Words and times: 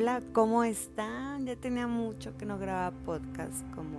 Hola, 0.00 0.22
¿cómo 0.32 0.62
están? 0.62 1.44
Ya 1.44 1.56
tenía 1.56 1.88
mucho 1.88 2.36
que 2.38 2.46
no 2.46 2.56
grababa 2.56 2.96
podcast, 3.04 3.68
como 3.74 3.98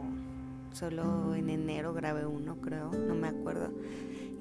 solo 0.71 1.35
en 1.35 1.49
enero 1.49 1.93
grabé 1.93 2.25
uno, 2.25 2.55
creo, 2.61 2.89
no 2.89 3.15
me 3.15 3.27
acuerdo. 3.27 3.73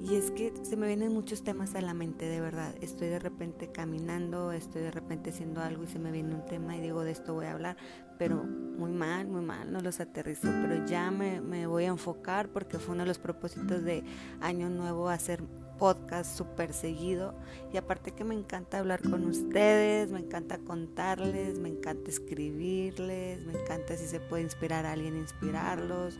Y 0.01 0.15
es 0.15 0.31
que 0.31 0.53
se 0.63 0.77
me 0.77 0.87
vienen 0.87 1.13
muchos 1.13 1.43
temas 1.43 1.75
a 1.75 1.81
la 1.81 1.93
mente, 1.93 2.29
de 2.29 2.39
verdad. 2.39 2.73
Estoy 2.79 3.09
de 3.09 3.19
repente 3.19 3.73
caminando, 3.73 4.53
estoy 4.53 4.83
de 4.83 4.91
repente 4.91 5.31
haciendo 5.31 5.59
algo 5.59 5.83
y 5.83 5.87
se 5.87 5.99
me 5.99 6.13
viene 6.13 6.33
un 6.33 6.45
tema 6.45 6.77
y 6.77 6.79
digo, 6.79 7.03
de 7.03 7.11
esto 7.11 7.33
voy 7.33 7.47
a 7.47 7.51
hablar, 7.51 7.75
pero 8.17 8.41
muy 8.45 8.91
mal, 8.91 9.27
muy 9.27 9.41
mal, 9.41 9.69
no 9.73 9.81
los 9.81 9.99
aterrizo. 9.99 10.47
Pero 10.61 10.85
ya 10.85 11.11
me, 11.11 11.41
me 11.41 11.67
voy 11.67 11.83
a 11.83 11.87
enfocar 11.87 12.47
porque 12.47 12.79
fue 12.79 12.93
uno 12.93 13.03
de 13.03 13.09
los 13.09 13.19
propósitos 13.19 13.83
de 13.83 14.05
Año 14.39 14.69
Nuevo 14.69 15.09
hacer 15.09 15.43
podcast 15.79 16.37
súper 16.37 16.73
seguido 16.73 17.33
y 17.73 17.77
aparte 17.77 18.11
que 18.11 18.23
me 18.23 18.35
encanta 18.35 18.79
hablar 18.79 19.01
con 19.01 19.25
ustedes, 19.25 20.11
me 20.11 20.19
encanta 20.19 20.59
contarles, 20.59 21.57
me 21.57 21.69
encanta 21.69 22.11
escribirles, 22.11 23.41
me 23.45 23.53
encanta 23.53 23.95
si 23.95 24.05
se 24.05 24.19
puede 24.19 24.43
inspirar 24.43 24.85
a 24.85 24.91
alguien, 24.91 25.17
inspirarlos. 25.17 26.19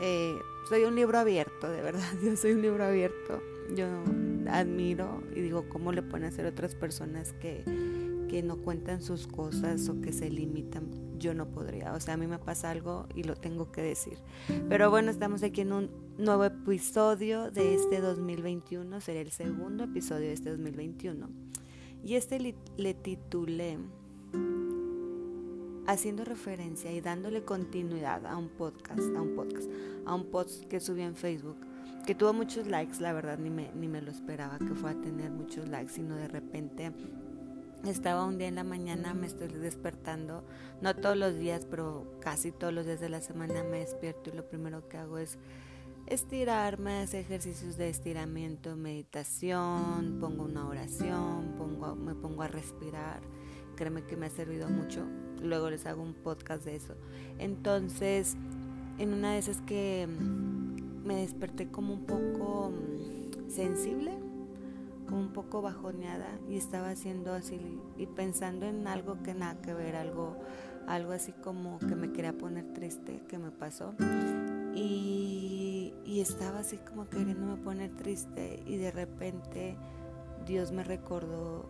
Eh, 0.00 0.36
soy 0.68 0.84
un 0.84 0.94
libro 0.94 1.18
abierto, 1.18 1.68
de 1.68 1.80
verdad, 1.80 2.08
yo 2.22 2.36
soy 2.36 2.52
un 2.52 2.62
libro 2.62 2.84
abierto. 2.84 3.42
Yo 3.74 3.86
admiro 4.50 5.22
y 5.34 5.40
digo 5.40 5.68
cómo 5.68 5.92
le 5.92 6.02
pueden 6.02 6.26
hacer 6.26 6.44
otras 6.44 6.74
personas 6.74 7.32
que, 7.34 7.64
que 8.28 8.42
no 8.42 8.58
cuentan 8.58 9.00
sus 9.00 9.26
cosas 9.26 9.88
o 9.88 10.00
que 10.00 10.12
se 10.12 10.28
limitan 10.28 11.12
yo 11.22 11.32
no 11.32 11.46
podría. 11.46 11.94
O 11.94 12.00
sea, 12.00 12.14
a 12.14 12.16
mí 12.18 12.26
me 12.26 12.38
pasa 12.38 12.70
algo 12.70 13.06
y 13.14 13.22
lo 13.22 13.36
tengo 13.36 13.72
que 13.72 13.80
decir. 13.80 14.18
Pero 14.68 14.90
bueno, 14.90 15.10
estamos 15.10 15.42
aquí 15.42 15.62
en 15.62 15.72
un 15.72 15.88
nuevo 16.18 16.44
episodio 16.44 17.50
de 17.50 17.74
este 17.74 18.00
2021. 18.00 19.00
Sería 19.00 19.22
el 19.22 19.30
segundo 19.30 19.84
episodio 19.84 20.26
de 20.26 20.32
este 20.32 20.50
2021. 20.50 21.28
Y 22.04 22.14
este 22.16 22.38
le, 22.76 22.94
titulé 22.94 23.78
haciendo 25.86 26.24
referencia 26.24 26.92
y 26.92 27.00
dándole 27.00 27.44
continuidad 27.44 28.26
a 28.26 28.36
un 28.36 28.48
podcast, 28.48 29.00
a 29.16 29.22
un 29.22 29.34
podcast, 29.34 29.70
a 30.04 30.14
un 30.14 30.26
post 30.26 30.64
que 30.64 30.80
subí 30.80 31.02
en 31.02 31.14
Facebook, 31.14 31.56
que 32.06 32.14
tuvo 32.14 32.32
muchos 32.32 32.66
likes, 32.66 33.00
la 33.00 33.12
verdad 33.12 33.38
ni 33.38 33.50
me, 33.50 33.70
ni 33.74 33.88
me 33.88 34.02
lo 34.02 34.10
esperaba 34.10 34.58
que 34.58 34.74
fuera 34.74 34.98
a 34.98 35.02
tener 35.02 35.30
muchos 35.30 35.68
likes, 35.68 35.92
sino 35.92 36.16
de 36.16 36.28
repente 36.28 36.92
estaba 37.84 38.24
un 38.24 38.38
día 38.38 38.48
en 38.48 38.54
la 38.54 38.64
mañana, 38.64 39.14
me 39.14 39.26
estoy 39.26 39.48
despertando, 39.48 40.44
no 40.80 40.94
todos 40.94 41.16
los 41.16 41.36
días, 41.36 41.66
pero 41.68 42.16
casi 42.20 42.52
todos 42.52 42.72
los 42.72 42.86
días 42.86 43.00
de 43.00 43.08
la 43.08 43.20
semana 43.20 43.64
me 43.64 43.78
despierto 43.78 44.30
y 44.30 44.36
lo 44.36 44.48
primero 44.48 44.88
que 44.88 44.98
hago 44.98 45.18
es 45.18 45.38
estirarme, 46.12 47.00
hacer 47.00 47.20
ejercicios 47.20 47.76
de 47.76 47.88
estiramiento, 47.88 48.76
meditación, 48.76 50.18
pongo 50.20 50.44
una 50.44 50.66
oración, 50.66 51.54
pongo, 51.56 51.94
me 51.96 52.14
pongo 52.14 52.42
a 52.42 52.48
respirar. 52.48 53.20
Créeme 53.76 54.04
que 54.04 54.16
me 54.16 54.26
ha 54.26 54.30
servido 54.30 54.68
mucho. 54.68 55.06
Luego 55.42 55.70
les 55.70 55.86
hago 55.86 56.02
un 56.02 56.14
podcast 56.14 56.64
de 56.64 56.76
eso. 56.76 56.94
Entonces, 57.38 58.36
en 58.98 59.14
una 59.14 59.32
de 59.32 59.38
esas 59.38 59.60
que 59.62 60.06
me 61.04 61.16
desperté 61.16 61.68
como 61.68 61.94
un 61.94 62.04
poco 62.04 62.70
mm, 62.70 63.50
sensible, 63.50 64.12
un 65.10 65.32
poco 65.32 65.62
bajoneada 65.62 66.28
y 66.48 66.56
estaba 66.56 66.90
haciendo 66.90 67.32
así 67.32 67.58
y 67.96 68.06
pensando 68.06 68.66
en 68.66 68.86
algo 68.86 69.22
que 69.22 69.34
nada 69.34 69.60
que 69.60 69.74
ver, 69.74 69.96
algo, 69.96 70.36
algo 70.86 71.12
así 71.12 71.32
como 71.32 71.78
que 71.78 71.94
me 71.96 72.12
quería 72.12 72.32
poner 72.32 72.72
triste 72.72 73.22
que 73.28 73.38
me 73.38 73.50
pasó. 73.50 73.94
Y, 74.74 75.61
y 76.12 76.20
estaba 76.20 76.58
así 76.58 76.76
como 76.76 77.08
queriéndome 77.08 77.56
poner 77.56 77.90
triste 77.96 78.62
y 78.66 78.76
de 78.76 78.90
repente 78.90 79.78
Dios 80.44 80.70
me 80.70 80.84
recordó 80.84 81.64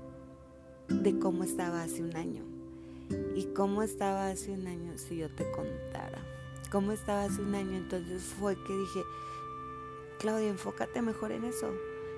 de 0.88 1.16
cómo 1.20 1.44
estaba 1.44 1.84
hace 1.84 2.02
un 2.02 2.16
año. 2.16 2.42
Y 3.36 3.44
cómo 3.54 3.84
estaba 3.84 4.26
hace 4.26 4.50
un 4.50 4.66
año 4.66 4.98
si 4.98 5.18
yo 5.18 5.30
te 5.30 5.48
contara. 5.52 6.18
Cómo 6.72 6.90
estaba 6.90 7.22
hace 7.22 7.40
un 7.40 7.54
año. 7.54 7.76
Entonces 7.76 8.24
fue 8.24 8.56
que 8.66 8.76
dije, 8.76 9.02
Claudia, 10.18 10.48
enfócate 10.48 11.02
mejor 11.02 11.30
en 11.30 11.44
eso. 11.44 11.70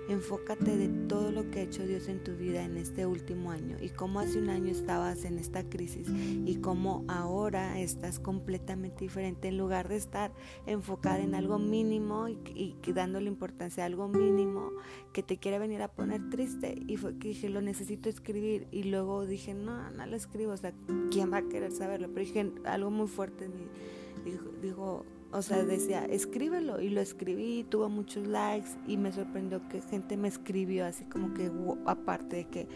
Enfócate 0.08 0.76
de 0.76 0.88
todo 1.08 1.32
lo 1.32 1.50
que 1.50 1.60
ha 1.60 1.62
hecho 1.62 1.86
Dios 1.86 2.08
en 2.08 2.22
tu 2.22 2.36
vida 2.36 2.62
en 2.62 2.76
este 2.76 3.06
último 3.06 3.50
año 3.50 3.76
y 3.80 3.88
cómo 3.88 4.20
hace 4.20 4.38
un 4.38 4.50
año 4.50 4.70
estabas 4.70 5.24
en 5.24 5.38
esta 5.38 5.68
crisis 5.68 6.08
y 6.08 6.56
cómo 6.56 7.04
ahora 7.08 7.80
estás 7.80 8.18
completamente 8.18 9.00
diferente 9.00 9.48
en 9.48 9.56
lugar 9.56 9.88
de 9.88 9.96
estar 9.96 10.32
enfocada 10.66 11.20
en 11.20 11.34
algo 11.34 11.58
mínimo 11.58 12.28
y, 12.28 12.76
dándole 12.92 13.28
importancia 13.28 13.82
a 13.82 13.86
algo 13.86 14.08
mínimo 14.08 14.70
que 15.12 15.22
te 15.22 15.38
quiere 15.38 15.58
venir 15.58 15.82
a 15.82 15.88
poner 15.88 16.28
triste. 16.30 16.74
Y 16.86 16.96
fue 16.96 17.18
que 17.18 17.28
dije 17.28 17.48
lo 17.48 17.60
necesito 17.62 18.08
escribir 18.08 18.68
y 18.70 18.84
luego 18.84 19.26
dije 19.26 19.54
no, 19.54 19.90
no 19.90 20.06
lo 20.06 20.16
escribo, 20.16 20.52
o 20.52 20.56
sea, 20.56 20.72
¿quién 21.10 21.32
va 21.32 21.38
a 21.38 21.48
querer 21.48 21.72
saberlo? 21.72 22.08
Pero 22.08 22.26
dije 22.26 22.52
algo 22.64 22.90
muy 22.90 23.08
fuerte, 23.08 23.48
dijo, 24.24 24.50
dijo 24.60 25.04
o 25.34 25.42
sea, 25.42 25.64
decía, 25.64 26.04
escríbelo. 26.04 26.80
Y 26.80 26.90
lo 26.90 27.00
escribí, 27.00 27.64
tuvo 27.64 27.88
muchos 27.88 28.24
likes 28.28 28.70
y 28.86 28.96
me 28.96 29.10
sorprendió 29.10 29.68
que 29.68 29.80
gente 29.82 30.16
me 30.16 30.28
escribió 30.28 30.86
así 30.86 31.04
como 31.06 31.34
que, 31.34 31.50
aparte 31.86 32.36
de 32.36 32.44
que, 32.44 32.68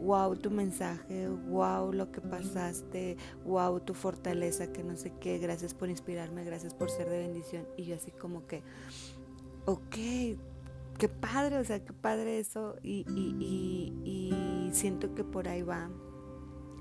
wow, 0.00 0.34
tu 0.34 0.50
mensaje, 0.50 1.28
wow, 1.28 1.92
lo 1.92 2.10
que 2.10 2.20
pasaste, 2.20 3.16
wow, 3.44 3.78
tu 3.78 3.94
fortaleza, 3.94 4.72
que 4.72 4.82
no 4.82 4.96
sé 4.96 5.12
qué, 5.20 5.38
gracias 5.38 5.72
por 5.72 5.88
inspirarme, 5.88 6.42
gracias 6.42 6.74
por 6.74 6.90
ser 6.90 7.08
de 7.08 7.18
bendición. 7.18 7.64
Y 7.76 7.84
yo 7.84 7.94
así 7.94 8.10
como 8.10 8.44
que, 8.44 8.64
ok, 9.66 9.96
qué 10.98 11.08
padre, 11.08 11.58
o 11.58 11.64
sea, 11.64 11.84
qué 11.84 11.92
padre 11.92 12.40
eso. 12.40 12.74
Y, 12.82 13.06
y, 13.14 13.94
y 14.04 14.70
siento 14.72 15.14
que 15.14 15.22
por 15.22 15.46
ahí 15.46 15.62
va. 15.62 15.88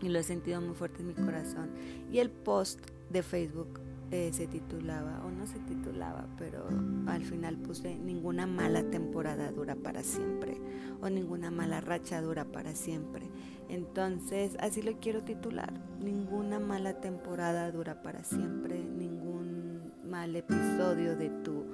Y 0.01 0.09
lo 0.09 0.17
he 0.17 0.23
sentido 0.23 0.59
muy 0.59 0.73
fuerte 0.73 1.01
en 1.01 1.07
mi 1.09 1.13
corazón. 1.13 1.69
Y 2.11 2.17
el 2.17 2.31
post 2.31 2.79
de 3.11 3.21
Facebook 3.21 3.79
eh, 4.11 4.31
se 4.33 4.47
titulaba, 4.47 5.23
o 5.23 5.29
no 5.29 5.45
se 5.45 5.59
titulaba, 5.59 6.25
pero 6.37 6.67
al 7.05 7.23
final 7.23 7.57
puse 7.57 7.97
ninguna 7.97 8.47
mala 8.47 8.83
temporada 8.89 9.51
dura 9.51 9.75
para 9.75 10.01
siempre, 10.03 10.57
o 11.01 11.09
ninguna 11.09 11.51
mala 11.51 11.79
racha 11.79 12.19
dura 12.21 12.45
para 12.45 12.73
siempre. 12.75 13.27
Entonces, 13.67 14.57
así 14.59 14.81
lo 14.81 14.93
quiero 14.99 15.23
titular, 15.23 15.71
ninguna 15.99 16.59
mala 16.59 16.99
temporada 17.01 17.71
dura 17.71 18.01
para 18.01 18.23
siempre, 18.23 18.83
ningún 18.83 19.93
mal 20.03 20.35
episodio 20.35 21.15
de 21.15 21.29
tu 21.43 21.65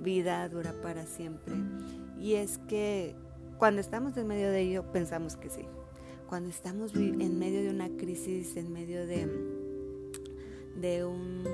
vida 0.00 0.48
dura 0.48 0.74
para 0.82 1.06
siempre. 1.06 1.54
Y 2.18 2.34
es 2.34 2.58
que 2.58 3.14
cuando 3.56 3.80
estamos 3.80 4.16
en 4.16 4.26
medio 4.26 4.50
de 4.50 4.62
ello, 4.62 4.90
pensamos 4.90 5.36
que 5.36 5.48
sí. 5.48 5.62
Cuando 6.28 6.48
estamos 6.50 6.94
en 6.94 7.38
medio 7.38 7.62
de 7.62 7.70
una 7.70 7.88
crisis, 7.96 8.56
en 8.56 8.72
medio 8.72 9.06
de, 9.06 9.28
de 10.80 11.04
un 11.04 11.44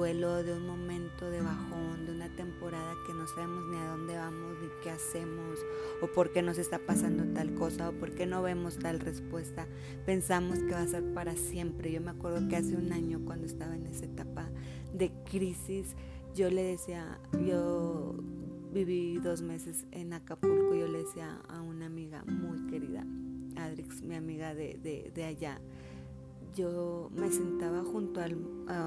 duelo, 0.00 0.42
de 0.42 0.54
un 0.54 0.66
momento 0.66 1.28
de 1.28 1.42
bajón, 1.42 2.06
de 2.06 2.12
una 2.12 2.34
temporada 2.34 2.94
que 3.06 3.12
no 3.12 3.26
sabemos 3.26 3.66
ni 3.68 3.76
a 3.76 3.90
dónde 3.90 4.16
vamos, 4.16 4.56
ni 4.62 4.68
qué 4.82 4.88
hacemos, 4.88 5.58
o 6.00 6.06
por 6.06 6.32
qué 6.32 6.40
nos 6.40 6.56
está 6.56 6.78
pasando 6.78 7.24
tal 7.34 7.52
cosa, 7.52 7.90
o 7.90 7.92
por 7.92 8.14
qué 8.14 8.24
no 8.24 8.40
vemos 8.42 8.78
tal 8.78 8.98
respuesta, 8.98 9.66
pensamos 10.06 10.60
que 10.60 10.70
va 10.70 10.80
a 10.80 10.86
ser 10.86 11.04
para 11.12 11.36
siempre. 11.36 11.92
Yo 11.92 12.00
me 12.00 12.12
acuerdo 12.12 12.48
que 12.48 12.56
hace 12.56 12.76
un 12.76 12.94
año 12.94 13.20
cuando 13.26 13.44
estaba 13.44 13.76
en 13.76 13.86
esa 13.88 14.06
etapa 14.06 14.48
de 14.94 15.12
crisis, 15.30 15.94
yo 16.34 16.48
le 16.48 16.62
decía, 16.62 17.20
yo 17.46 18.14
viví 18.72 19.18
dos 19.18 19.42
meses 19.42 19.84
en 19.90 20.14
Acapulco, 20.14 20.74
yo 20.74 20.88
le 20.88 21.00
decía 21.00 21.42
a 21.50 21.60
una 21.60 21.84
amiga 21.84 22.24
muy 22.24 22.70
querida, 22.70 23.04
Adrix, 23.56 24.00
mi 24.00 24.14
amiga 24.14 24.54
de, 24.54 24.78
de, 24.82 25.12
de 25.14 25.24
allá, 25.24 25.60
yo 26.54 27.10
me 27.14 27.30
sentaba 27.30 27.82
junto 27.82 28.20
al 28.20 28.36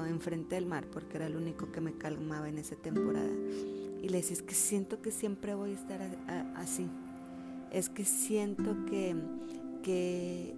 enfrente 0.08 0.54
del 0.54 0.66
mar 0.66 0.86
porque 0.90 1.16
era 1.16 1.26
el 1.26 1.36
único 1.36 1.72
que 1.72 1.80
me 1.80 1.92
calmaba 1.92 2.48
en 2.48 2.58
esa 2.58 2.76
temporada. 2.76 3.32
Y 4.02 4.08
le 4.08 4.18
decía 4.18 4.34
es 4.34 4.42
que 4.42 4.54
siento 4.54 5.00
que 5.00 5.10
siempre 5.10 5.54
voy 5.54 5.70
a 5.70 5.74
estar 5.74 6.00
así. 6.56 6.88
Es 7.70 7.88
que 7.88 8.04
siento 8.04 8.76
que 8.86 9.16
que 9.82 10.54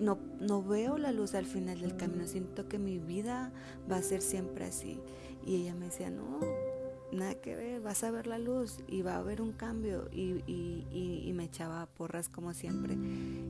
no, 0.00 0.18
no 0.40 0.62
veo 0.62 0.98
la 0.98 1.10
luz 1.12 1.34
al 1.34 1.46
final 1.46 1.80
del 1.80 1.96
camino. 1.96 2.26
Siento 2.26 2.68
que 2.68 2.78
mi 2.78 2.98
vida 2.98 3.52
va 3.90 3.96
a 3.96 4.02
ser 4.02 4.22
siempre 4.22 4.64
así 4.64 5.00
y 5.44 5.62
ella 5.62 5.74
me 5.74 5.86
decía 5.86 6.10
no 6.10 6.67
nada 7.12 7.34
que 7.34 7.56
ver, 7.56 7.80
vas 7.80 8.04
a 8.04 8.10
ver 8.10 8.26
la 8.26 8.38
luz 8.38 8.78
y 8.86 9.02
va 9.02 9.14
a 9.14 9.18
haber 9.18 9.40
un 9.40 9.52
cambio 9.52 10.08
y, 10.12 10.42
y, 10.46 11.32
me 11.34 11.44
echaba 11.44 11.86
porras 11.86 12.28
como 12.28 12.52
siempre. 12.52 12.96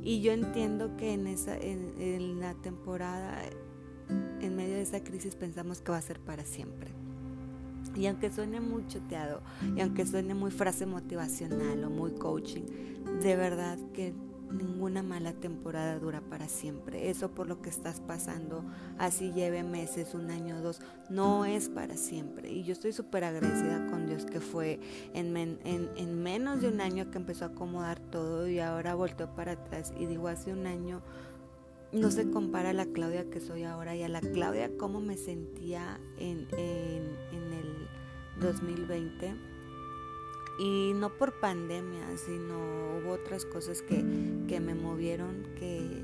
Y 0.03 0.21
yo 0.21 0.33
entiendo 0.33 0.97
que 0.97 1.15
en, 1.15 1.27
esa, 1.27 1.57
en, 1.57 2.41
la 2.41 2.55
temporada, 2.55 3.43
en 4.41 4.57
medio 4.57 4.75
de 4.75 4.83
esa 4.83 5.03
crisis, 5.03 5.35
pensamos 5.35 5.81
que 5.81 5.91
va 5.91 5.99
a 5.99 6.03
ser 6.03 6.21
para 6.21 6.45
siempre. 6.45 6.91
Y 7.97 8.07
aunque 8.07 8.31
suene 8.31 8.61
muy 8.61 8.87
choteado, 8.87 9.41
y 9.75 9.81
aunque 9.81 10.07
suene 10.07 10.35
muy 10.35 10.51
frase 10.51 10.87
motivacional 10.87 11.83
o 11.85 11.91
muy 11.91 12.13
coaching, 12.13 12.63
de 13.23 13.37
verdad 13.37 13.79
que 13.93 14.13
ninguna 14.51 15.03
mala 15.03 15.33
temporada 15.33 15.99
dura 15.99 16.21
para 16.21 16.49
siempre. 16.49 17.11
Eso 17.11 17.31
por 17.31 17.47
lo 17.47 17.61
que 17.61 17.69
estás 17.69 18.01
pasando, 18.01 18.65
así 18.99 19.33
lleve 19.33 19.63
meses, 19.63 20.15
un 20.15 20.31
año, 20.31 20.61
dos, 20.61 20.81
no 21.09 21.45
es 21.45 21.69
para 21.69 21.97
siempre. 21.97 22.51
Y 22.53 22.65
yo 22.65 22.73
estoy 22.73 22.93
súper 22.93 23.25
agradecida 23.25 23.87
con 23.89 24.07
Dios 24.07 24.25
que 24.25 24.41
fue 24.41 24.81
en, 25.15 25.37
en, 25.37 26.23
menos 26.23 26.61
de 26.61 26.69
un 26.69 26.81
año 26.81 27.11
que 27.11 27.19
empezó 27.19 27.45
a 27.45 27.49
acomodar 27.49 28.01
todo 28.01 28.49
y 28.49 28.59
ahora 28.59 28.95
volteó 28.95 29.35
para 29.35 29.53
atrás. 29.53 29.93
Y 29.99 30.07
digo, 30.07 30.29
hace 30.29 30.53
un 30.53 30.67
año 30.67 31.03
no 31.93 32.11
se 32.11 32.31
compara 32.31 32.71
a 32.71 32.75
la 32.75 32.87
Claudia 32.87 33.31
que 33.31 33.41
soy 33.41 33.65
ahora 33.65 33.97
y 33.97 34.03
a 34.03 34.09
la 34.09 34.21
Claudia 34.21 34.71
cómo 34.77 35.01
me 35.01 35.17
sentía 35.17 35.99
en, 36.19 36.47
en, 36.53 37.17
en 37.33 37.53
el 37.53 37.89
2020. 38.41 39.58
Y 40.59 40.93
no 40.95 41.17
por 41.17 41.39
pandemia, 41.41 42.17
sino 42.17 42.59
hubo 42.99 43.13
otras 43.13 43.45
cosas 43.45 43.83
que, 43.83 44.05
que 44.49 44.61
me 44.61 44.75
movieron, 44.75 45.45
que 45.59 46.03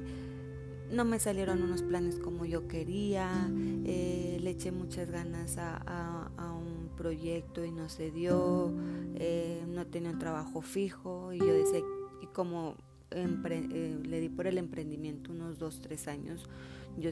no 0.90 1.04
me 1.04 1.18
salieron 1.18 1.62
unos 1.62 1.82
planes 1.82 2.18
como 2.18 2.44
yo 2.44 2.68
quería, 2.68 3.50
eh, 3.84 4.38
le 4.40 4.50
eché 4.50 4.70
muchas 4.70 5.10
ganas 5.10 5.58
a, 5.58 6.30
a, 6.36 6.52
un 6.52 6.90
proyecto 6.96 7.64
y 7.64 7.72
no 7.72 7.88
se 7.88 8.10
dio, 8.10 8.72
eh, 9.16 9.64
no 9.66 9.86
tenía 9.86 10.10
un 10.10 10.18
trabajo 10.18 10.62
fijo 10.62 11.32
y 11.32 11.38
yo 11.38 11.52
decía, 11.52 11.80
y 12.22 12.26
como 12.26 12.76
eh, 13.10 13.98
le 14.04 14.20
di 14.20 14.28
por 14.28 14.46
el 14.46 14.58
emprendimiento 14.58 15.32
unos 15.32 15.58
dos, 15.58 15.80
tres 15.80 16.06
años, 16.08 16.48
yo, 16.96 17.10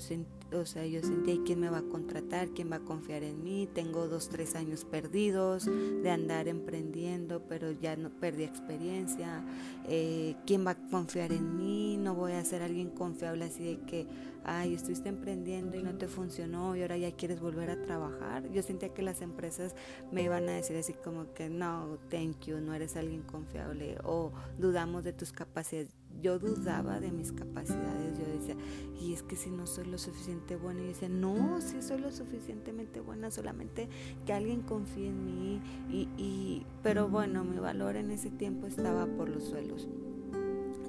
o 0.53 0.67
sea, 0.67 0.87
yo 0.87 1.01
sentía, 1.01 1.37
¿quién 1.45 1.61
me 1.61 1.71
va 1.71 1.79
a 1.79 1.83
contratar? 1.83 2.49
¿Quién 2.51 2.71
va 2.71 2.77
a 2.77 2.81
confiar 2.81 3.23
en 3.23 3.43
mí? 3.43 3.69
Tengo 3.73 4.07
dos, 4.09 4.29
tres 4.29 4.55
años 4.55 4.85
perdidos 4.85 5.65
de 5.67 6.11
andar 6.11 6.49
emprendiendo, 6.49 7.43
pero 7.49 7.73
ya 7.73 7.97
no 7.97 8.11
perdí 8.11 8.45
experiencia. 8.45 9.45
Eh, 9.89 10.37
¿Quién 10.47 10.67
va 10.67 10.73
a 10.73 10.89
confiar 10.91 11.33
en 11.33 11.57
mí? 11.57 11.97
No 11.97 12.15
voy 12.15 12.33
a 12.33 12.45
ser 12.45 12.63
alguien 12.63 12.91
confiable 12.91 13.47
así 13.47 13.65
de 13.65 13.81
que, 13.81 14.07
ay, 14.45 14.75
estuviste 14.75 15.09
emprendiendo 15.09 15.77
y 15.77 15.83
no 15.83 15.97
te 15.97 16.07
funcionó 16.07 16.77
y 16.77 16.83
ahora 16.83 16.97
ya 16.97 17.13
quieres 17.13 17.41
volver 17.41 17.71
a 17.71 17.83
trabajar. 17.83 18.51
Yo 18.53 18.63
sentía 18.63 18.91
que 18.91 19.03
las 19.03 19.23
empresas 19.23 19.75
me 20.11 20.23
iban 20.23 20.49
a 20.49 20.53
decir 20.53 20.77
así 20.77 20.93
como 20.93 21.33
que, 21.33 21.49
no, 21.49 21.99
thank 22.09 22.47
you, 22.47 22.59
no 22.59 22.75
eres 22.75 22.97
alguien 22.97 23.23
confiable 23.23 23.99
o 24.05 24.33
dudamos 24.59 25.03
de 25.05 25.13
tus 25.13 25.33
capacidades 25.33 25.91
yo 26.21 26.39
dudaba 26.39 27.01
de 27.01 27.11
mis 27.11 27.33
capacidades, 27.33 28.19
yo 28.19 28.27
decía, 28.27 28.57
y 29.01 29.13
es 29.13 29.23
que 29.23 29.37
si 29.37 29.51
no 29.51 29.67
soy 29.67 29.87
lo 29.87 29.99
suficiente 29.99 30.57
buena, 30.57 30.83
y 30.83 30.89
decía, 30.89 31.09
no, 31.09 31.61
si 31.61 31.83
soy 31.83 32.01
lo 32.01 32.13
suficientemente 32.13 33.01
buena, 33.01 33.31
solamente 33.31 33.89
que 34.25 34.33
alguien 34.33 34.63
confíe 34.63 35.09
en 35.09 35.25
mí, 35.25 35.61
y, 35.91 36.09
y, 36.17 36.67
pero 36.83 37.09
bueno, 37.09 37.45
mi 37.45 37.59
valor 37.59 37.97
en 37.97 38.11
ese 38.11 38.31
tiempo 38.31 38.67
estaba 38.67 39.07
por 39.07 39.29
los 39.29 39.45
suelos. 39.45 39.89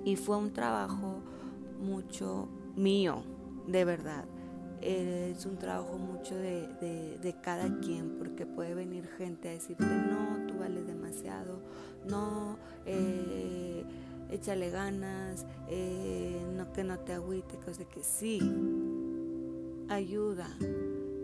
Y 0.05 0.15
fue 0.17 0.37
un 0.37 0.51
trabajo 0.51 1.21
mucho 1.81 2.49
mío, 2.75 3.23
de 3.67 3.85
verdad. 3.85 4.25
Es 4.81 5.45
un 5.45 5.57
trabajo 5.57 5.97
mucho 5.97 6.35
de, 6.35 6.67
de, 6.81 7.17
de 7.17 7.41
cada 7.41 7.79
quien, 7.79 8.17
porque 8.17 8.45
puede 8.45 8.73
venir 8.73 9.07
gente 9.17 9.47
a 9.47 9.51
decirte, 9.53 9.85
no, 9.85 10.45
tú 10.45 10.59
vales 10.59 10.85
demasiado, 10.85 11.61
no, 12.05 12.57
eh, 12.85 13.85
échale 14.33 14.71
ganas, 14.71 15.45
eh, 15.69 16.41
no 16.55 16.73
que 16.73 16.83
no 16.83 16.99
te 16.99 17.13
agüite, 17.13 17.57
cosas 17.57 17.85
que 17.85 18.03
sí, 18.03 18.39
ayuda, 19.89 20.49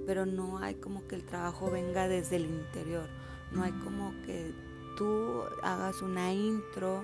pero 0.06 0.26
no 0.26 0.60
hay 0.60 0.76
como 0.76 1.08
que 1.08 1.16
el 1.16 1.24
trabajo 1.24 1.72
venga 1.72 2.08
desde 2.08 2.36
el 2.36 2.46
interior, 2.46 3.08
no 3.52 3.64
hay 3.64 3.72
como 3.72 4.14
que 4.26 4.54
tú 4.96 5.42
hagas 5.64 6.02
una 6.04 6.32
intro, 6.34 7.04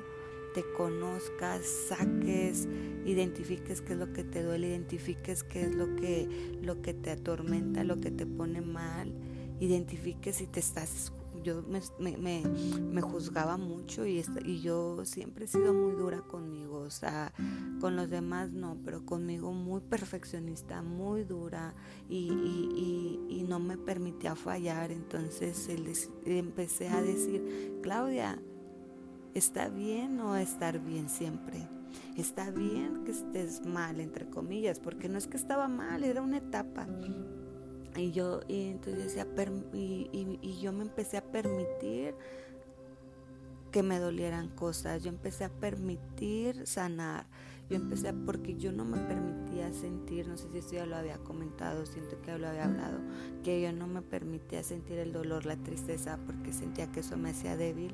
te 0.53 0.63
conozcas, 0.77 1.65
saques, 1.89 2.67
identifiques 3.05 3.81
qué 3.81 3.93
es 3.93 3.99
lo 3.99 4.13
que 4.13 4.23
te 4.23 4.43
duele, 4.43 4.67
identifiques 4.67 5.43
qué 5.43 5.63
es 5.63 5.75
lo 5.75 5.95
que, 5.95 6.59
lo 6.61 6.81
que 6.81 6.93
te 6.93 7.11
atormenta, 7.11 7.83
lo 7.83 7.99
que 7.99 8.11
te 8.11 8.25
pone 8.25 8.61
mal, 8.61 9.11
identifiques 9.59 10.37
si 10.37 10.45
te 10.45 10.59
estás 10.59 11.11
yo 11.45 11.63
me, 11.99 13.01
juzgaba 13.01 13.55
mucho 13.57 14.05
y, 14.05 14.23
yo 14.61 15.05
siempre 15.05 15.45
he 15.45 15.47
sido 15.47 15.73
muy 15.73 15.93
dura 15.93 16.21
conmigo, 16.21 16.79
o 16.79 16.89
sea, 16.89 17.31
con 17.79 17.95
los 17.95 18.09
demás 18.09 18.51
no, 18.51 18.77
pero 18.83 19.05
conmigo 19.05 19.53
muy 19.53 19.81
perfeccionista, 19.81 20.81
muy 20.81 21.23
dura 21.23 21.75
y, 22.09 23.45
no 23.47 23.59
me 23.59 23.77
permitía 23.77 24.35
fallar, 24.35 24.91
entonces 24.91 25.69
empecé 26.25 26.89
a 26.89 26.99
decir, 26.99 27.77
Claudia, 27.83 28.41
¿está 29.35 29.69
bien 29.69 30.19
o 30.19 30.35
estar 30.35 30.79
bien 30.79 31.09
siempre? 31.09 31.69
Está 32.17 32.49
bien 32.49 33.03
que 33.05 33.11
estés 33.11 33.63
mal, 33.63 33.99
entre 33.99 34.27
comillas, 34.27 34.79
porque 34.79 35.07
no 35.09 35.19
es 35.19 35.27
que 35.27 35.37
estaba 35.37 35.67
mal, 35.67 36.03
era 36.03 36.23
una 36.23 36.37
etapa. 36.37 36.87
Y 37.95 38.11
yo, 38.11 38.41
y 38.47 38.69
entonces 38.69 39.05
decía, 39.05 39.27
y, 39.73 40.09
y, 40.41 40.59
yo 40.59 40.73
me 40.73 40.83
empecé 40.83 41.17
a 41.17 41.23
permitir 41.23 42.13
que 43.71 43.83
me 43.83 43.99
dolieran 43.99 44.49
cosas, 44.49 45.03
yo 45.03 45.09
empecé 45.09 45.45
a 45.45 45.49
permitir 45.49 46.65
sanar, 46.67 47.25
yo 47.69 47.77
empecé 47.77 48.09
a, 48.09 48.13
porque 48.13 48.55
yo 48.55 48.71
no 48.71 48.85
me 48.85 48.97
permitía 48.99 49.73
sentir, 49.73 50.27
no 50.27 50.37
sé 50.37 50.47
si 50.51 50.59
esto 50.59 50.75
ya 50.75 50.85
lo 50.85 50.95
había 50.95 51.17
comentado, 51.17 51.85
siento 51.85 52.21
que 52.21 52.37
lo 52.37 52.47
había 52.47 52.65
hablado, 52.65 52.99
que 53.43 53.61
yo 53.61 53.73
no 53.73 53.87
me 53.87 54.01
permitía 54.01 54.63
sentir 54.63 54.99
el 54.99 55.11
dolor, 55.11 55.45
la 55.45 55.57
tristeza, 55.57 56.19
porque 56.25 56.53
sentía 56.53 56.91
que 56.91 56.99
eso 56.99 57.17
me 57.17 57.31
hacía 57.31 57.57
débil. 57.57 57.93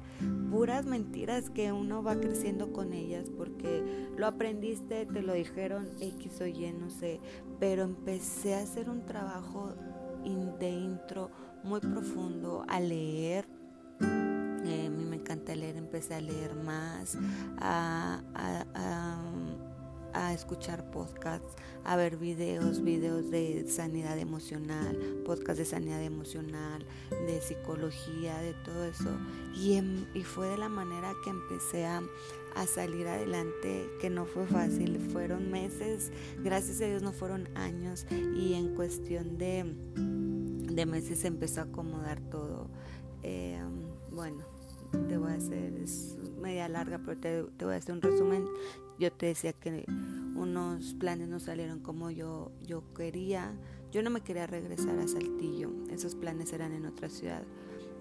Puras 0.49 0.85
mentiras 0.85 1.49
que 1.49 1.71
uno 1.71 2.03
va 2.03 2.15
creciendo 2.19 2.73
con 2.73 2.93
ellas, 2.93 3.29
porque 3.35 4.09
lo 4.17 4.27
aprendiste, 4.27 5.05
te 5.05 5.21
lo 5.21 5.33
dijeron 5.33 5.89
X 5.99 6.41
o 6.41 6.45
Y, 6.45 6.71
no 6.73 6.89
sé, 6.89 7.19
pero 7.59 7.83
empecé 7.83 8.55
a 8.55 8.61
hacer 8.61 8.89
un 8.89 9.05
trabajo 9.05 9.73
de 10.59 10.69
intro 10.69 11.31
muy 11.63 11.79
profundo, 11.79 12.63
a 12.67 12.79
leer. 12.79 13.45
Eh, 14.01 14.85
a 14.87 14.89
mí 14.89 15.05
me 15.05 15.15
encanta 15.17 15.55
leer, 15.55 15.75
empecé 15.75 16.15
a 16.15 16.21
leer 16.21 16.55
más, 16.55 17.17
a, 17.59 18.21
a, 20.13 20.33
escuchar 20.33 20.89
podcasts, 20.91 21.55
a 21.83 21.95
ver 21.95 22.17
videos, 22.17 22.81
videos 22.81 23.29
de 23.31 23.65
sanidad 23.67 24.17
emocional, 24.17 24.95
podcasts 25.25 25.57
de 25.57 25.65
sanidad 25.65 26.01
emocional, 26.01 26.85
de 27.09 27.41
psicología, 27.41 28.37
de 28.39 28.53
todo 28.65 28.85
eso. 28.85 29.09
Y, 29.55 29.79
y 30.13 30.23
fue 30.23 30.47
de 30.47 30.57
la 30.57 30.69
manera 30.69 31.13
que 31.23 31.31
empecé 31.31 31.85
a, 31.85 32.01
a 32.55 32.65
salir 32.67 33.07
adelante, 33.07 33.89
que 33.99 34.09
no 34.09 34.25
fue 34.25 34.45
fácil, 34.45 34.99
fueron 35.11 35.51
meses, 35.51 36.11
gracias 36.43 36.81
a 36.81 36.85
Dios 36.85 37.01
no 37.01 37.11
fueron 37.11 37.47
años 37.55 38.05
y 38.09 38.53
en 38.53 38.75
cuestión 38.75 39.37
de, 39.37 39.65
de 39.95 40.85
meses 40.85 41.19
se 41.19 41.27
empezó 41.27 41.61
a 41.61 41.63
acomodar 41.65 42.19
todo. 42.21 42.69
Eh, 43.23 43.59
bueno, 44.11 44.43
te 45.07 45.17
voy 45.17 45.31
a 45.31 45.35
hacer, 45.35 45.73
es 45.75 46.17
media 46.41 46.67
larga, 46.67 46.99
pero 46.99 47.17
te, 47.17 47.43
te, 47.57 47.65
voy 47.65 47.75
a 47.75 47.77
hacer 47.77 47.95
un 47.95 48.01
resumen. 48.01 48.45
Yo 48.99 49.11
te 49.11 49.27
decía 49.27 49.53
que 49.53 49.85
unos 50.35 50.93
planes 50.95 51.27
no 51.27 51.39
salieron 51.39 51.79
como 51.79 52.11
yo, 52.11 52.51
yo 52.61 52.83
quería. 52.93 53.53
Yo 53.91 54.01
no 54.03 54.09
me 54.09 54.21
quería 54.21 54.47
regresar 54.47 54.97
a 54.99 55.07
Saltillo, 55.07 55.69
esos 55.89 56.15
planes 56.15 56.53
eran 56.53 56.71
en 56.71 56.85
otra 56.85 57.09
ciudad, 57.09 57.43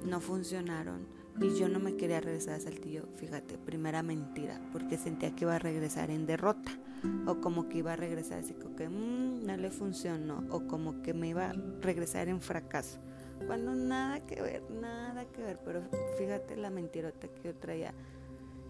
no 0.05 0.21
funcionaron 0.21 1.20
y 1.39 1.59
yo 1.59 1.69
no 1.69 1.79
me 1.79 1.97
quería 1.97 2.21
regresar 2.21 2.55
a 2.55 2.61
Saltillo, 2.61 3.07
fíjate, 3.17 3.59
primera 3.59 4.03
mentira, 4.03 4.61
porque 4.73 4.97
sentía 4.97 5.35
que 5.35 5.45
iba 5.45 5.57
a 5.57 5.59
regresar 5.59 6.11
en 6.11 6.27
derrota, 6.27 6.73
o 7.27 7.41
como 7.41 7.69
que 7.69 7.79
iba 7.79 7.93
a 7.93 7.97
regresar 7.97 8.41
así 8.41 8.55
como 8.55 8.77
que 8.77 8.89
mmm, 8.89 9.45
no 9.45 9.57
le 9.57 9.71
funcionó, 9.71 10.45
o 10.51 10.67
como 10.67 11.03
que 11.03 11.15
me 11.15 11.29
iba 11.29 11.51
a 11.51 11.53
regresar 11.81 12.29
en 12.29 12.41
fracaso, 12.41 12.99
cuando 13.47 13.75
nada 13.75 14.21
que 14.27 14.43
ver, 14.43 14.63
nada 14.71 15.25
que 15.27 15.43
ver, 15.43 15.61
pero 15.65 15.83
fíjate 16.19 16.57
la 16.57 16.71
mentirota 16.71 17.29
que 17.29 17.43
yo 17.43 17.55
traía. 17.55 17.95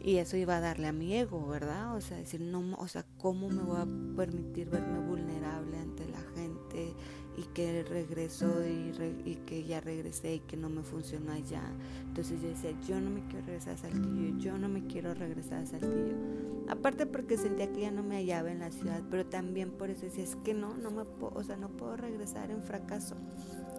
Y 0.03 0.17
eso 0.17 0.39
iba 0.39 0.57
a 0.57 0.61
darle 0.61 0.87
a 0.87 0.93
mi 0.93 1.15
ego, 1.15 1.47
¿verdad? 1.47 1.95
O 1.95 2.01
sea, 2.01 2.17
decir, 2.17 2.41
no, 2.41 2.75
o 2.79 2.89
sea, 2.89 3.05
¿cómo 3.19 3.51
me 3.51 3.63
voy 3.63 3.81
a 3.81 4.17
permitir 4.17 4.71
verme 4.71 4.99
vulnerable 4.99 5.77
ante 5.77 6.07
la 6.09 6.21
gente? 6.35 6.95
Y 7.37 7.43
que 7.55 7.85
regresó 7.85 8.67
y, 8.67 8.93
y, 9.25 9.37
que 9.47 9.65
ya 9.65 9.81
regresé 9.81 10.35
y 10.35 10.41
que 10.41 10.57
no 10.57 10.69
me 10.69 10.83
funcionó 10.83 11.33
allá. 11.33 11.63
Entonces 12.09 12.41
yo 12.43 12.49
decía, 12.49 12.73
yo 12.87 13.01
no 13.01 13.11
me 13.11 13.25
quiero 13.27 13.47
regresar 13.47 13.75
a 13.75 13.79
Saltillo, 13.79 14.39
yo 14.39 14.59
no 14.59 14.69
me 14.69 14.87
quiero 14.87 15.15
regresar 15.15 15.63
a 15.63 15.67
Saltillo. 15.67 16.17
Aparte 16.69 17.07
porque 17.07 17.37
sentía 17.37 17.73
que 17.73 17.83
ya 17.83 17.91
no 17.91 18.03
me 18.03 18.17
hallaba 18.17 18.51
en 18.51 18.61
la 18.61 18.71
ciudad, 18.71 19.03
pero 19.11 19.27
también 19.27 19.71
por 19.71 19.91
eso 19.91 20.03
decía, 20.03 20.25
es 20.25 20.37
que 20.37 20.55
no, 20.55 20.75
no 20.75 20.91
me 20.91 21.05
puedo, 21.05 21.35
o 21.35 21.43
sea, 21.43 21.57
no 21.57 21.69
puedo 21.69 21.97
regresar 21.97 22.51
en 22.51 22.63
fracaso. 22.63 23.17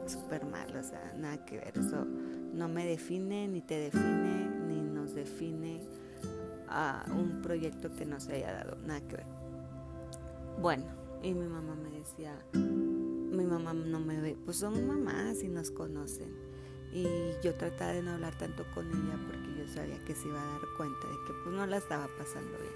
Súper 0.07 0.45
mal, 0.45 0.75
o 0.75 0.83
sea, 0.83 1.13
nada 1.17 1.45
que 1.45 1.57
ver, 1.57 1.73
eso 1.77 2.05
no 2.53 2.67
me 2.67 2.85
define, 2.85 3.47
ni 3.47 3.61
te 3.61 3.79
define, 3.79 4.49
ni 4.67 4.81
nos 4.81 5.13
define 5.13 5.81
a 6.67 7.05
un 7.09 7.41
proyecto 7.41 7.93
que 7.95 8.05
no 8.05 8.19
se 8.19 8.33
haya 8.33 8.53
dado, 8.53 8.77
nada 8.85 9.01
que 9.01 9.17
ver. 9.17 9.25
Bueno, 10.61 10.85
y 11.23 11.33
mi 11.33 11.47
mamá 11.47 11.75
me 11.75 11.91
decía, 11.91 12.35
mi 13.41 13.47
mamá 13.47 13.73
no 13.73 13.99
me 13.99 14.19
ve, 14.21 14.37
pues 14.45 14.57
son 14.57 14.85
mamás 14.87 15.43
y 15.43 15.47
nos 15.47 15.71
conocen. 15.71 16.29
Y 16.93 17.05
yo 17.41 17.53
trataba 17.55 17.93
de 17.93 18.03
no 18.03 18.11
hablar 18.11 18.37
tanto 18.37 18.65
con 18.73 18.87
ella 18.87 19.17
porque 19.25 19.59
yo 19.59 19.67
sabía 19.73 19.97
que 20.05 20.13
se 20.13 20.27
iba 20.27 20.41
a 20.41 20.45
dar 20.45 20.61
cuenta 20.77 21.07
de 21.07 21.15
que 21.25 21.33
pues 21.43 21.55
no 21.55 21.65
la 21.65 21.77
estaba 21.77 22.07
pasando 22.17 22.51
bien. 22.57 22.73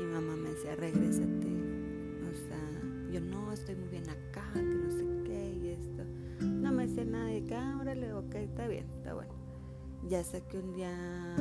Y 0.00 0.12
mamá 0.12 0.36
me 0.36 0.50
decía, 0.50 0.76
regrésate. 0.76 1.48
O 2.30 2.48
sea, 2.48 3.10
yo 3.10 3.20
no, 3.20 3.52
estoy 3.52 3.74
muy 3.74 3.88
bien 3.88 4.08
acá, 4.08 4.48
que 4.54 4.62
no 4.62 4.90
sé 4.90 5.04
qué 5.24 5.54
y 5.54 5.68
esto. 5.70 6.04
No 6.40 6.72
me 6.72 6.86
decía 6.86 7.04
nada 7.04 7.26
de 7.26 7.44
que, 7.44 7.54
ah, 7.54 7.78
órale, 7.80 8.12
ok, 8.12 8.34
está 8.36 8.68
bien, 8.68 8.86
está 8.98 9.14
bueno. 9.14 9.32
Ya 10.08 10.22
sé 10.24 10.42
que 10.48 10.58
un 10.58 10.72
día, 10.74 11.36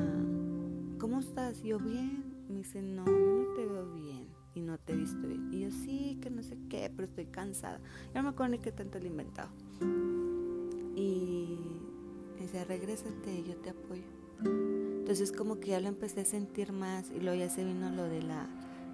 ¿cómo 1.00 1.20
estás? 1.20 1.62
Yo 1.64 1.80
bien. 1.80 2.46
Me 2.50 2.58
dice, 2.58 2.82
no, 2.82 3.06
yo 3.06 3.12
no 3.12 3.54
te 3.54 3.66
veo 3.66 3.94
bien. 3.94 4.28
y 4.54 4.60
no 4.62 4.78
te 4.78 4.94
he 4.94 4.96
visto 4.98 5.28
bien. 5.28 5.50
Y 5.54 5.62
yo 5.62 5.72
sí, 5.72 6.11
pero 6.96 7.04
estoy 7.04 7.26
cansada. 7.26 7.80
Yo 8.08 8.16
no 8.16 8.24
me 8.24 8.30
acuerdo 8.30 8.52
ni 8.52 8.60
qué 8.60 8.72
tanto 8.72 9.00
le 9.00 9.08
inventado. 9.08 9.50
Y 10.96 11.58
dice, 12.40 12.64
regrésate, 12.66 13.44
yo 13.44 13.56
te 13.58 13.70
apoyo. 13.72 14.04
Entonces 14.44 15.32
como 15.32 15.60
que 15.60 15.72
ya 15.72 15.80
lo 15.80 15.88
empecé 15.88 16.22
a 16.22 16.26
sentir 16.26 16.72
más 16.72 17.12
y 17.12 17.20
luego 17.20 17.38
ya 17.38 17.50
se 17.50 17.66
vino 17.66 17.90
lo 17.90 18.04
de 18.04 18.22
la, 18.22 18.48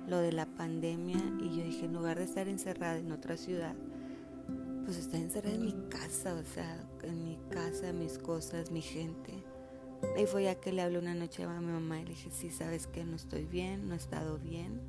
lo 0.07 0.17
de 0.19 0.31
la 0.31 0.45
pandemia 0.45 1.21
y 1.39 1.57
yo 1.57 1.63
dije, 1.63 1.85
en 1.85 1.93
lugar 1.93 2.17
de 2.17 2.23
estar 2.23 2.47
encerrada 2.47 2.97
en 2.97 3.11
otra 3.11 3.37
ciudad, 3.37 3.75
pues 4.85 4.97
estoy 4.97 5.21
encerrada 5.21 5.55
en 5.55 5.65
mi 5.65 5.73
casa, 5.89 6.33
o 6.33 6.43
sea, 6.43 6.83
en 7.03 7.25
mi 7.25 7.37
casa, 7.49 7.91
mis 7.93 8.17
cosas, 8.17 8.71
mi 8.71 8.81
gente. 8.81 9.43
Y 10.17 10.25
fue 10.25 10.43
ya 10.43 10.55
que 10.55 10.71
le 10.71 10.81
hablé 10.81 10.99
una 10.99 11.13
noche 11.13 11.43
a 11.43 11.59
mi 11.59 11.71
mamá 11.71 11.99
y 11.99 12.03
le 12.03 12.09
dije, 12.11 12.29
sí, 12.31 12.49
sabes 12.49 12.87
que 12.87 13.03
no 13.03 13.15
estoy 13.15 13.45
bien, 13.45 13.87
no 13.87 13.93
he 13.93 13.97
estado 13.97 14.37
bien. 14.37 14.79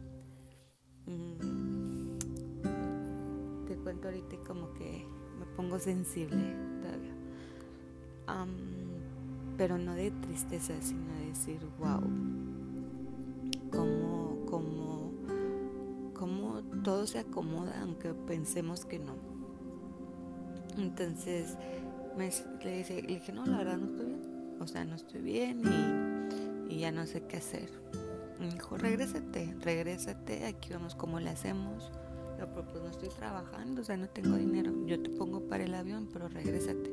Mm. 1.06 1.37
Ahorita 4.06 4.36
como 4.46 4.72
que 4.74 5.04
me 5.38 5.46
pongo 5.56 5.78
sensible 5.78 6.54
todavía. 6.82 7.14
pero 9.56 9.76
no 9.76 9.94
de 9.94 10.10
tristeza, 10.10 10.74
sino 10.80 11.12
de 11.14 11.26
decir, 11.26 11.58
wow, 11.78 12.00
cómo, 13.72 14.46
cómo, 14.46 15.12
cómo 16.14 16.62
todo 16.84 17.06
se 17.06 17.18
acomoda, 17.18 17.80
aunque 17.82 18.14
pensemos 18.14 18.84
que 18.84 18.98
no. 18.98 19.14
Entonces 20.76 21.56
le, 22.16 22.78
dije, 22.78 23.02
le 23.02 23.14
dije, 23.14 23.32
no, 23.32 23.44
la 23.46 23.58
verdad 23.58 23.78
no 23.78 23.86
estoy 23.86 24.06
bien 24.06 24.28
o 24.60 24.66
sea, 24.66 24.84
no 24.84 24.96
estoy 24.96 25.20
bien 25.20 25.62
y, 26.68 26.78
ya 26.78 26.92
no 26.92 27.06
sé 27.06 27.22
qué 27.22 27.38
hacer. 27.38 27.70
Me 28.38 28.50
dijo, 28.50 28.76
regrésate, 28.76 29.54
regrésate, 29.60 30.46
aquí 30.46 30.72
vamos 30.72 30.94
como 30.94 31.18
le 31.20 31.30
hacemos. 31.30 31.90
Pero 32.38 32.52
pues 32.52 32.82
no 32.82 32.88
estoy 32.88 33.08
trabajando, 33.08 33.82
o 33.82 33.84
sea, 33.84 33.96
no 33.96 34.08
tengo 34.08 34.36
dinero. 34.36 34.72
Yo 34.86 35.02
te 35.02 35.10
pongo 35.10 35.40
para 35.48 35.64
el 35.64 35.74
avión, 35.74 36.08
pero 36.12 36.28
regrésate. 36.28 36.92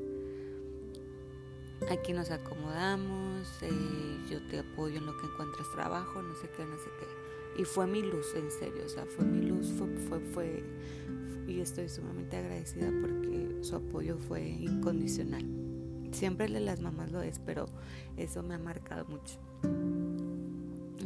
Aquí 1.92 2.14
nos 2.14 2.32
acomodamos, 2.32 3.48
eh, 3.62 4.18
yo 4.30 4.42
te 4.48 4.60
apoyo 4.60 4.98
en 4.98 5.06
lo 5.06 5.16
que 5.18 5.28
encuentres 5.28 5.70
trabajo, 5.72 6.22
no 6.22 6.34
sé 6.36 6.50
qué, 6.58 6.66
no 6.66 6.78
sé 6.78 6.90
qué. 7.00 7.62
Y 7.62 7.66
fue 7.66 7.86
mi 7.86 8.02
luz, 8.02 8.34
en 8.36 8.50
serio, 8.50 8.84
o 8.86 8.90
sea, 8.90 9.06
fue 9.06 9.24
mi 9.24 9.46
luz, 9.46 9.72
fue, 9.78 9.88
fue, 9.98 10.20
fue, 10.20 10.64
y 11.48 11.60
estoy 11.60 11.90
sumamente 11.90 12.38
agradecida 12.38 12.92
porque 13.02 13.60
su 13.62 13.75
apoyo 13.75 14.18
fue 14.18 14.48
incondicional. 14.48 15.46
Siempre 16.12 16.50
las 16.50 16.82
mamás 16.82 17.12
lo 17.12 17.22
es, 17.22 17.40
pero 17.40 17.68
eso 18.18 18.42
me 18.42 18.56
ha 18.56 18.60
marcado 18.60 19.06
mucho. 19.06 19.38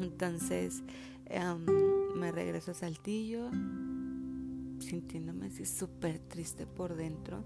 Entonces 0.02 0.82
em, 1.26 1.66
me 2.16 2.32
regreso 2.32 2.72
a 2.72 2.74
Saltillo, 2.74 3.50
sintiéndome 4.80 5.48
así 5.48 5.66
súper 5.66 6.20
triste 6.20 6.66
por 6.66 6.96
dentro, 6.96 7.44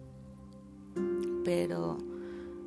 pero 1.44 1.98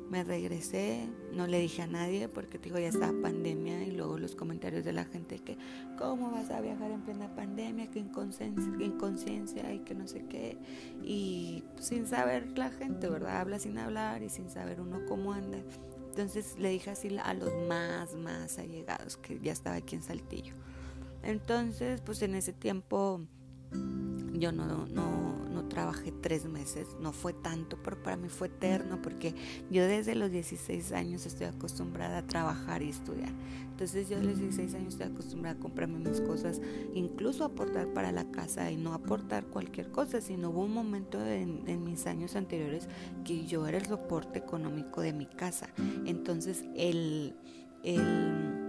me 0.09 0.23
regresé, 0.23 1.09
no 1.33 1.47
le 1.47 1.59
dije 1.59 1.81
a 1.81 1.87
nadie 1.87 2.29
porque 2.29 2.57
digo 2.57 2.79
ya 2.79 2.87
estaba 2.87 3.13
pandemia 3.21 3.83
y 3.83 3.91
luego 3.91 4.17
los 4.17 4.35
comentarios 4.35 4.85
de 4.85 4.93
la 4.93 5.03
gente 5.03 5.39
que 5.39 5.57
cómo 5.97 6.31
vas 6.31 6.49
a 6.49 6.61
viajar 6.61 6.91
en 6.91 7.01
plena 7.01 7.33
pandemia, 7.35 7.91
que 7.91 7.99
inconsciencia 7.99 9.73
y 9.73 9.79
que 9.79 9.95
no 9.95 10.07
sé 10.07 10.25
qué 10.29 10.57
y 11.03 11.63
sin 11.79 12.07
saber 12.07 12.57
la 12.57 12.69
gente, 12.69 13.09
¿verdad? 13.09 13.41
Habla 13.41 13.59
sin 13.59 13.77
hablar 13.77 14.23
y 14.23 14.29
sin 14.29 14.49
saber 14.49 14.79
uno 14.79 15.01
cómo 15.07 15.33
anda. 15.33 15.57
Entonces 16.09 16.57
le 16.57 16.69
dije 16.69 16.89
así 16.89 17.15
a 17.21 17.33
los 17.33 17.51
más, 17.67 18.15
más 18.15 18.57
allegados 18.57 19.17
que 19.17 19.39
ya 19.39 19.51
estaba 19.51 19.75
aquí 19.75 19.95
en 19.95 20.01
Saltillo. 20.01 20.55
Entonces, 21.21 22.01
pues 22.01 22.21
en 22.21 22.35
ese 22.35 22.53
tiempo 22.53 23.21
yo 24.39 24.51
no, 24.51 24.87
no, 24.87 25.47
no 25.49 25.65
trabajé 25.67 26.11
tres 26.11 26.45
meses, 26.45 26.87
no 26.99 27.11
fue 27.11 27.33
tanto, 27.33 27.77
pero 27.83 28.01
para 28.01 28.17
mí 28.17 28.29
fue 28.29 28.47
eterno 28.47 29.01
porque 29.01 29.33
yo 29.69 29.85
desde 29.85 30.15
los 30.15 30.31
16 30.31 30.91
años 30.91 31.25
estoy 31.25 31.47
acostumbrada 31.47 32.19
a 32.19 32.27
trabajar 32.27 32.81
y 32.81 32.89
estudiar. 32.89 33.31
Entonces 33.69 34.09
yo 34.09 34.17
a 34.17 34.21
los 34.21 34.39
16 34.39 34.73
años 34.73 34.93
estoy 34.93 35.07
acostumbrada 35.07 35.55
a 35.57 35.59
comprarme 35.59 35.99
mis 35.99 36.21
cosas, 36.21 36.61
incluso 36.93 37.43
aportar 37.43 37.93
para 37.93 38.11
la 38.11 38.29
casa 38.31 38.71
y 38.71 38.77
no 38.77 38.93
aportar 38.93 39.45
cualquier 39.45 39.91
cosa, 39.91 40.19
sino 40.21 40.49
hubo 40.49 40.63
un 40.63 40.73
momento 40.73 41.23
en, 41.25 41.63
en 41.67 41.83
mis 41.83 42.07
años 42.07 42.35
anteriores 42.35 42.87
que 43.23 43.45
yo 43.45 43.67
era 43.67 43.77
el 43.77 43.85
soporte 43.85 44.39
económico 44.39 45.01
de 45.01 45.13
mi 45.13 45.25
casa. 45.25 45.69
Entonces 46.05 46.63
el... 46.75 47.35
el 47.83 48.66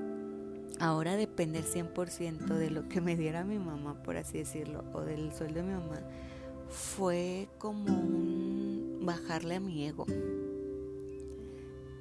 ahora 0.81 1.17
depender 1.17 1.65
100% 1.65 2.47
de 2.47 2.71
lo 2.71 2.89
que 2.89 3.01
me 3.01 3.17
diera 3.17 3.45
mi 3.45 3.59
mamá, 3.59 4.03
por 4.03 4.17
así 4.17 4.39
decirlo, 4.39 4.85
o 4.93 5.01
del 5.01 5.33
sueldo 5.33 5.61
de 5.61 5.63
mi 5.63 5.73
mamá, 5.73 6.01
fue 6.69 7.49
como 7.59 7.93
un 7.93 9.01
bajarle 9.03 9.57
a 9.57 9.61
mi 9.61 9.87
ego, 9.87 10.07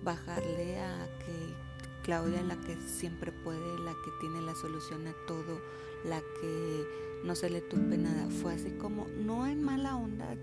bajarle 0.03 0.79
a 0.79 1.07
que 1.19 2.03
Claudia, 2.03 2.41
la 2.43 2.55
que 2.57 2.75
siempre 2.81 3.31
puede, 3.31 3.79
la 3.79 3.91
que 3.91 4.11
tiene 4.21 4.41
la 4.41 4.55
solución 4.55 5.07
a 5.07 5.13
todo, 5.25 5.59
la 6.05 6.19
que 6.19 6.85
no 7.23 7.35
se 7.35 7.49
le 7.49 7.61
tupe 7.61 7.97
nada, 7.97 8.29
fue 8.29 8.53
así 8.53 8.71
como, 8.71 9.07
no 9.07 9.47
en 9.47 9.63
mala 9.63 9.95
onda, 9.95 10.35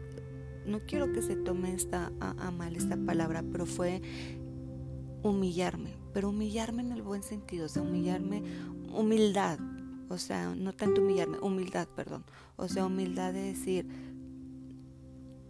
no 0.66 0.80
quiero 0.80 1.12
que 1.12 1.22
se 1.22 1.36
tome 1.36 1.74
esta, 1.74 2.12
a 2.20 2.50
mal 2.50 2.76
esta 2.76 2.96
palabra, 2.96 3.42
pero 3.50 3.66
fue 3.66 4.02
humillarme, 5.22 5.96
pero 6.14 6.28
humillarme 6.30 6.83
en 6.83 6.92
el 6.92 7.02
buen 7.02 7.25
sentido, 7.25 7.66
o 7.66 7.68
sea, 7.68 7.83
humillarme, 7.83 8.42
humildad, 8.94 9.59
o 10.09 10.16
sea, 10.16 10.54
no 10.54 10.73
tanto 10.73 11.02
humillarme, 11.02 11.38
humildad, 11.40 11.88
perdón, 11.88 12.25
o 12.56 12.68
sea, 12.68 12.87
humildad 12.87 13.33
de 13.33 13.42
decir, 13.42 13.87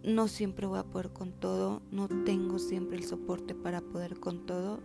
no 0.02 0.26
siempre 0.26 0.66
voy 0.66 0.78
a 0.78 0.84
poder 0.84 1.10
con 1.10 1.32
todo, 1.32 1.82
no 1.92 2.08
tengo 2.24 2.58
siempre 2.58 2.96
el 2.96 3.04
soporte 3.04 3.54
para 3.54 3.82
poder 3.82 4.18
con 4.18 4.46
todo 4.46 4.80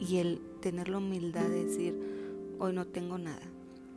y 0.00 0.16
el 0.16 0.42
tener 0.60 0.88
la 0.88 0.98
humildad 0.98 1.48
de 1.48 1.64
decir, 1.64 2.56
hoy 2.58 2.72
no 2.72 2.86
tengo 2.86 3.16
nada 3.16 3.42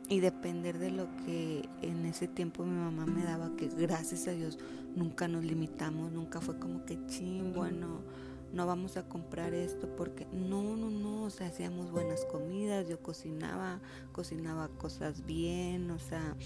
y 0.08 0.20
depender 0.20 0.78
de 0.78 0.92
lo 0.92 1.08
que 1.24 1.68
en 1.82 2.04
ese 2.04 2.28
tiempo 2.28 2.64
mi 2.64 2.76
mamá 2.76 3.06
me 3.06 3.24
daba, 3.24 3.56
que 3.56 3.68
gracias 3.68 4.28
a 4.28 4.32
Dios 4.32 4.58
nunca 4.94 5.26
nos 5.26 5.44
limitamos, 5.44 6.12
nunca 6.12 6.40
fue 6.40 6.60
como 6.60 6.84
que 6.84 7.04
ching, 7.06 7.52
bueno 7.52 8.02
no 8.54 8.66
vamos 8.66 8.96
a 8.96 9.08
comprar 9.08 9.52
esto 9.52 9.94
porque 9.96 10.26
no, 10.32 10.76
no, 10.76 10.90
no, 10.90 11.24
o 11.24 11.30
sea, 11.30 11.48
hacíamos 11.48 11.90
buenas 11.90 12.24
comidas, 12.26 12.88
yo 12.88 13.02
cocinaba, 13.02 13.80
cocinaba 14.12 14.68
cosas 14.68 15.26
bien, 15.26 15.90
o 15.90 15.98
sea, 15.98 16.36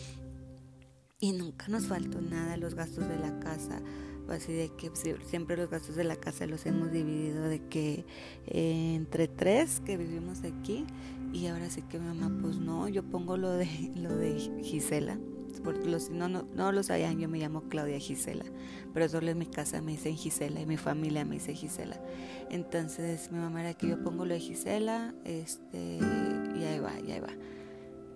y 1.21 1.33
nunca 1.33 1.69
nos 1.69 1.87
faltó 1.87 2.21
nada, 2.21 2.57
los 2.57 2.75
gastos 2.75 3.09
de 3.09 3.19
la 3.19 3.39
casa, 3.41 3.83
así 4.29 4.53
de 4.53 4.71
que 4.71 4.91
siempre 5.25 5.57
los 5.57 5.71
gastos 5.71 5.97
de 5.97 6.05
la 6.05 6.17
casa 6.17 6.47
los 6.47 6.65
hemos 6.67 6.91
dividido 6.91 7.45
de 7.45 7.61
que 7.69 8.05
eh, 8.47 8.95
entre 8.95 9.29
tres 9.29 9.81
que 9.81 9.97
vivimos 9.97 10.45
aquí 10.45 10.87
y 11.33 11.47
ahora 11.47 11.71
sí 11.71 11.83
que 11.83 11.99
mi 11.99 12.07
mamá 12.07 12.37
pues 12.41 12.59
no, 12.59 12.89
yo 12.89 13.03
pongo 13.03 13.37
lo 13.37 13.51
de 13.53 13.67
lo 13.97 14.17
de 14.17 14.39
Gisela 14.63 15.19
porque 15.61 15.89
los, 15.89 16.11
no, 16.11 16.29
no, 16.29 16.47
no 16.55 16.73
lo 16.73 16.83
sabían, 16.83 17.19
yo 17.19 17.29
me 17.29 17.39
llamo 17.39 17.69
Claudia 17.69 17.99
Gisela, 17.99 18.45
pero 18.95 19.09
solo 19.09 19.31
en 19.31 19.39
mi 19.39 19.47
casa 19.47 19.83
me 19.83 19.93
dicen 19.93 20.17
Gisela 20.17 20.61
y 20.61 20.67
mi 20.67 20.77
familia 20.77 21.25
me 21.25 21.37
dice 21.37 21.55
Gisela. 21.55 22.01
Entonces 22.51 23.31
mi 23.31 23.39
mamá 23.39 23.61
era 23.61 23.75
que 23.75 23.89
yo 23.89 24.03
pongo 24.03 24.25
lo 24.25 24.35
de 24.35 24.41
Gisela, 24.41 25.15
este, 25.25 25.99
y 26.57 26.65
ahí 26.65 26.81
va, 26.81 26.99
y 27.01 27.13
ahí 27.13 27.21
va. 27.21 27.33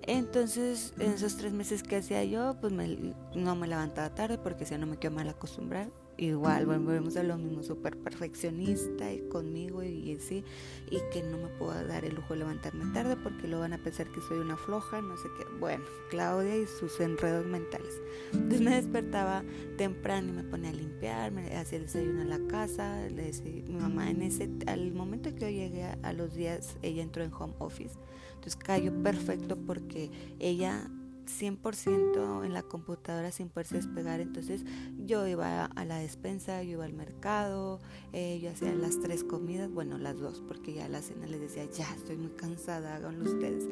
Entonces, 0.04 0.94
en 0.98 1.12
esos 1.12 1.36
tres 1.36 1.52
meses 1.52 1.84
que 1.84 1.96
hacía 1.96 2.24
yo, 2.24 2.56
pues 2.60 2.72
no 2.72 3.54
me 3.54 3.68
levantaba 3.68 4.12
tarde 4.12 4.36
porque 4.36 4.66
si 4.66 4.76
no 4.76 4.86
me 4.86 4.96
quedo 4.96 5.12
mal 5.12 5.28
acostumbrar 5.28 5.90
igual 6.18 6.66
volvemos 6.66 7.16
a 7.16 7.22
lo 7.22 7.36
mismo, 7.38 7.62
súper 7.62 7.96
perfeccionista 7.96 9.12
y 9.12 9.20
conmigo 9.28 9.82
y, 9.82 10.16
así, 10.16 10.44
y 10.90 10.98
que 11.12 11.22
no 11.22 11.38
me 11.38 11.48
puedo 11.48 11.72
dar 11.86 12.04
el 12.04 12.14
lujo 12.14 12.34
de 12.34 12.40
levantarme 12.40 12.92
tarde 12.92 13.16
porque 13.16 13.48
lo 13.48 13.60
van 13.60 13.72
a 13.72 13.78
pensar 13.78 14.08
que 14.08 14.20
soy 14.20 14.38
una 14.38 14.56
floja, 14.56 15.00
no 15.00 15.16
sé 15.16 15.28
qué. 15.36 15.44
Bueno, 15.58 15.84
Claudia 16.10 16.56
y 16.56 16.66
sus 16.66 17.00
enredos 17.00 17.46
mentales. 17.46 18.00
Entonces 18.32 18.60
me 18.60 18.74
despertaba 18.74 19.42
temprano 19.76 20.28
y 20.28 20.32
me 20.32 20.44
ponía 20.44 20.70
a 20.70 20.74
limpiar, 20.74 21.32
me 21.32 21.56
hacía 21.56 21.78
el 21.78 21.84
desayuno 21.84 22.22
en 22.22 22.28
la 22.28 22.40
casa, 22.46 23.08
le 23.08 23.24
decía, 23.24 23.50
mi 23.66 23.74
mamá 23.74 24.10
en 24.10 24.22
ese, 24.22 24.50
al 24.66 24.92
momento 24.92 25.34
que 25.34 25.40
yo 25.40 25.48
llegué 25.48 25.84
a, 25.84 25.98
a 26.02 26.12
los 26.12 26.34
días, 26.34 26.76
ella 26.82 27.02
entró 27.02 27.24
en 27.24 27.32
home 27.32 27.54
office. 27.58 27.96
Entonces 28.34 28.56
cayó 28.56 28.92
perfecto 29.02 29.56
porque 29.56 30.10
ella 30.40 30.90
100% 31.26 32.44
en 32.44 32.52
la 32.52 32.62
computadora 32.62 33.30
sin 33.30 33.48
poderse 33.48 33.76
despegar. 33.76 34.20
Entonces 34.20 34.64
yo 35.04 35.26
iba 35.26 35.64
a 35.64 35.84
la 35.84 35.98
despensa, 35.98 36.62
yo 36.62 36.72
iba 36.72 36.84
al 36.84 36.92
mercado, 36.92 37.80
eh, 38.12 38.40
yo 38.42 38.50
hacía 38.50 38.74
las 38.74 39.00
tres 39.00 39.24
comidas, 39.24 39.70
bueno, 39.70 39.98
las 39.98 40.18
dos, 40.18 40.42
porque 40.46 40.74
ya 40.74 40.86
a 40.86 40.88
la 40.88 41.02
cena 41.02 41.26
les 41.26 41.40
decía, 41.40 41.64
ya 41.70 41.92
estoy 41.94 42.16
muy 42.16 42.30
cansada, 42.30 42.96
háganlo 42.96 43.24
ustedes. 43.24 43.68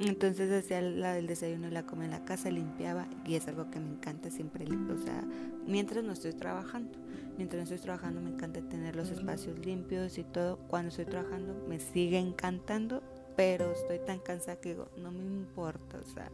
Entonces 0.00 0.50
hacía 0.50 0.80
la 0.80 1.14
desayuno 1.14 1.68
y 1.68 1.70
la 1.70 1.86
comida 1.86 2.06
en 2.06 2.10
la 2.12 2.24
casa, 2.24 2.50
limpiaba 2.50 3.08
y 3.24 3.34
es 3.34 3.48
algo 3.48 3.70
que 3.70 3.80
me 3.80 3.90
encanta 3.90 4.30
siempre, 4.30 4.64
o 4.64 4.98
sea, 4.98 5.24
mientras 5.66 6.04
no 6.04 6.12
estoy 6.12 6.32
trabajando. 6.32 6.98
Mientras 7.36 7.58
no 7.58 7.74
estoy 7.74 7.84
trabajando 7.84 8.20
me 8.20 8.30
encanta 8.30 8.60
tener 8.60 8.94
los 8.94 9.10
espacios 9.10 9.58
limpios 9.58 10.18
y 10.18 10.22
todo. 10.22 10.56
Cuando 10.68 10.90
estoy 10.90 11.06
trabajando 11.06 11.66
me 11.68 11.80
sigue 11.80 12.16
encantando 12.16 13.02
pero 13.36 13.72
estoy 13.72 13.98
tan 14.00 14.18
cansada 14.18 14.60
que 14.60 14.70
digo, 14.70 14.88
no 14.96 15.10
me 15.10 15.24
importa, 15.24 15.98
o 15.98 16.14
sea, 16.14 16.30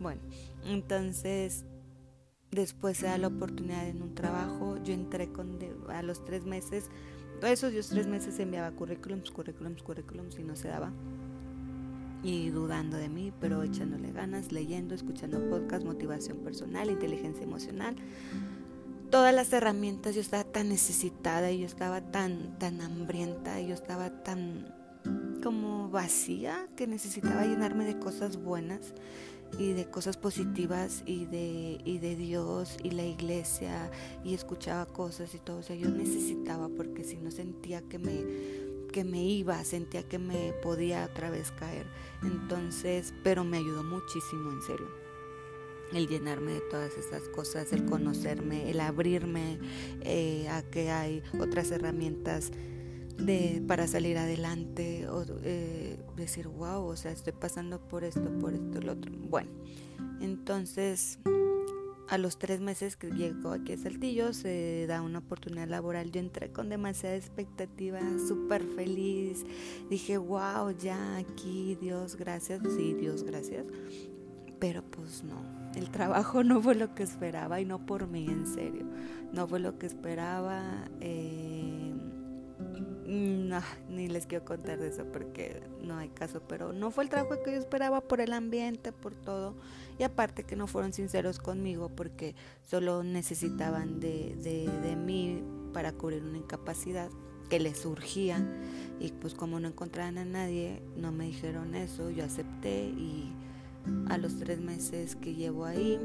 bueno, 0.00 0.20
entonces 0.64 1.64
después 2.50 2.98
se 2.98 3.06
da 3.06 3.18
la 3.18 3.28
oportunidad 3.28 3.88
en 3.88 4.02
un 4.02 4.14
trabajo, 4.14 4.76
yo 4.82 4.94
entré 4.94 5.30
con 5.32 5.58
a 5.88 6.02
los 6.02 6.24
tres 6.24 6.44
meses, 6.44 6.90
esos 7.42 7.72
dos 7.74 7.88
tres 7.88 8.06
meses 8.06 8.38
enviaba 8.38 8.70
currículums, 8.72 9.30
currículums, 9.30 9.82
currículums 9.82 10.38
y 10.38 10.44
no 10.44 10.56
se 10.56 10.68
daba 10.68 10.92
y 12.22 12.50
dudando 12.50 12.96
de 12.96 13.08
mí, 13.08 13.32
pero 13.40 13.62
echándole 13.62 14.12
ganas, 14.12 14.50
leyendo, 14.52 14.94
escuchando 14.94 15.48
podcast, 15.48 15.84
motivación 15.84 16.38
personal, 16.38 16.90
inteligencia 16.90 17.44
emocional. 17.44 17.96
Todas 19.10 19.34
las 19.34 19.52
herramientas, 19.52 20.14
yo 20.14 20.20
estaba 20.20 20.44
tan 20.44 20.68
necesitada 20.68 21.50
y 21.50 21.60
yo 21.60 21.66
estaba 21.66 22.00
tan, 22.00 22.58
tan 22.58 22.80
hambrienta 22.80 23.60
y 23.60 23.68
yo 23.68 23.74
estaba 23.74 24.22
tan 24.22 24.74
como 25.42 25.88
vacía 25.90 26.68
que 26.76 26.86
necesitaba 26.86 27.44
llenarme 27.44 27.84
de 27.84 27.98
cosas 27.98 28.36
buenas 28.36 28.92
y 29.58 29.72
de 29.72 29.86
cosas 29.86 30.16
positivas 30.16 31.02
y 31.06 31.24
de, 31.26 31.80
y 31.84 31.98
de 31.98 32.16
Dios 32.16 32.76
y 32.82 32.90
la 32.90 33.04
iglesia 33.04 33.90
y 34.24 34.34
escuchaba 34.34 34.86
cosas 34.86 35.34
y 35.34 35.38
todo. 35.38 35.58
O 35.58 35.62
sea, 35.62 35.76
yo 35.76 35.88
necesitaba 35.88 36.68
porque 36.68 37.04
si 37.04 37.16
no 37.16 37.30
sentía 37.30 37.82
que 37.82 37.98
me 37.98 38.68
que 38.88 39.04
me 39.04 39.22
iba, 39.22 39.62
sentía 39.64 40.02
que 40.02 40.18
me 40.18 40.52
podía 40.62 41.04
otra 41.04 41.30
vez 41.30 41.52
caer. 41.52 41.86
Entonces, 42.22 43.12
pero 43.22 43.44
me 43.44 43.58
ayudó 43.58 43.84
muchísimo, 43.84 44.50
en 44.50 44.62
serio. 44.62 44.88
El 45.92 46.08
llenarme 46.08 46.54
de 46.54 46.60
todas 46.62 46.96
esas 46.96 47.28
cosas, 47.28 47.72
el 47.72 47.84
conocerme, 47.84 48.70
el 48.70 48.80
abrirme 48.80 49.58
eh, 50.00 50.48
a 50.48 50.62
que 50.62 50.90
hay 50.90 51.22
otras 51.38 51.70
herramientas 51.70 52.50
de, 53.18 53.62
para 53.66 53.86
salir 53.86 54.16
adelante 54.18 55.08
o 55.08 55.24
eh, 55.42 55.98
decir, 56.16 56.48
wow, 56.48 56.84
o 56.84 56.96
sea, 56.96 57.12
estoy 57.12 57.32
pasando 57.32 57.80
por 57.80 58.04
esto, 58.04 58.30
por 58.38 58.54
esto, 58.54 58.80
lo 58.80 58.92
otro. 58.92 59.12
Bueno, 59.12 59.50
entonces 60.20 61.18
a 62.08 62.16
los 62.16 62.38
tres 62.38 62.60
meses 62.60 62.96
que 62.96 63.10
llegó 63.10 63.50
aquí 63.50 63.74
a 63.74 63.76
Saltillo 63.76 64.32
se 64.32 64.86
da 64.88 65.02
una 65.02 65.18
oportunidad 65.18 65.68
laboral. 65.68 66.10
Yo 66.10 66.20
entré 66.20 66.50
con 66.50 66.68
demasiada 66.70 67.16
expectativa, 67.16 68.00
súper 68.26 68.64
feliz. 68.64 69.44
Dije, 69.90 70.16
wow, 70.16 70.70
ya 70.70 71.18
aquí, 71.18 71.76
Dios, 71.80 72.16
gracias. 72.16 72.62
Sí, 72.76 72.94
Dios, 72.94 73.24
gracias. 73.24 73.66
Pero 74.58 74.82
pues 74.82 75.22
no, 75.22 75.42
el 75.74 75.90
trabajo 75.90 76.42
no 76.44 76.62
fue 76.62 76.74
lo 76.74 76.94
que 76.94 77.02
esperaba 77.02 77.60
y 77.60 77.66
no 77.66 77.84
por 77.84 78.06
mí, 78.06 78.26
en 78.26 78.46
serio. 78.46 78.86
No 79.32 79.46
fue 79.46 79.60
lo 79.60 79.78
que 79.78 79.86
esperaba. 79.86 80.88
Eh, 81.00 81.77
no, 83.08 83.62
ni 83.88 84.06
les 84.06 84.26
quiero 84.26 84.44
contar 84.44 84.78
de 84.78 84.88
eso 84.88 85.04
porque 85.10 85.62
no 85.82 85.96
hay 85.96 86.10
caso, 86.10 86.42
pero 86.46 86.74
no 86.74 86.90
fue 86.90 87.04
el 87.04 87.10
trabajo 87.10 87.42
que 87.42 87.52
yo 87.52 87.58
esperaba 87.58 88.02
por 88.02 88.20
el 88.20 88.34
ambiente, 88.34 88.92
por 88.92 89.14
todo. 89.14 89.54
Y 89.98 90.02
aparte 90.02 90.44
que 90.44 90.56
no 90.56 90.66
fueron 90.66 90.92
sinceros 90.92 91.38
conmigo 91.38 91.88
porque 91.88 92.34
solo 92.64 93.02
necesitaban 93.02 93.98
de, 93.98 94.36
de, 94.36 94.68
de 94.86 94.94
mí 94.94 95.42
para 95.72 95.92
cubrir 95.92 96.22
una 96.22 96.36
incapacidad 96.36 97.08
que 97.48 97.58
les 97.58 97.78
surgía. 97.78 98.46
Y 99.00 99.12
pues 99.12 99.34
como 99.34 99.58
no 99.58 99.68
encontraban 99.68 100.18
a 100.18 100.26
nadie, 100.26 100.82
no 100.94 101.10
me 101.10 101.24
dijeron 101.24 101.74
eso, 101.74 102.10
yo 102.10 102.24
acepté 102.24 102.90
y 102.90 103.32
a 104.10 104.18
los 104.18 104.36
tres 104.36 104.60
meses 104.60 105.16
que 105.16 105.34
llevo 105.34 105.64
ahí, 105.64 105.98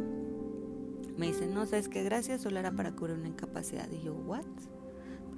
me 1.17 1.27
dicen, 1.27 1.53
no, 1.53 1.65
sabes 1.65 1.89
qué, 1.89 2.01
gracias, 2.03 2.41
solo 2.41 2.59
era 2.59 2.71
para 2.71 2.93
cubrir 2.93 3.17
una 3.17 3.27
incapacidad. 3.27 3.89
Y 3.91 4.05
yo, 4.05 4.13
¿what? 4.13 4.45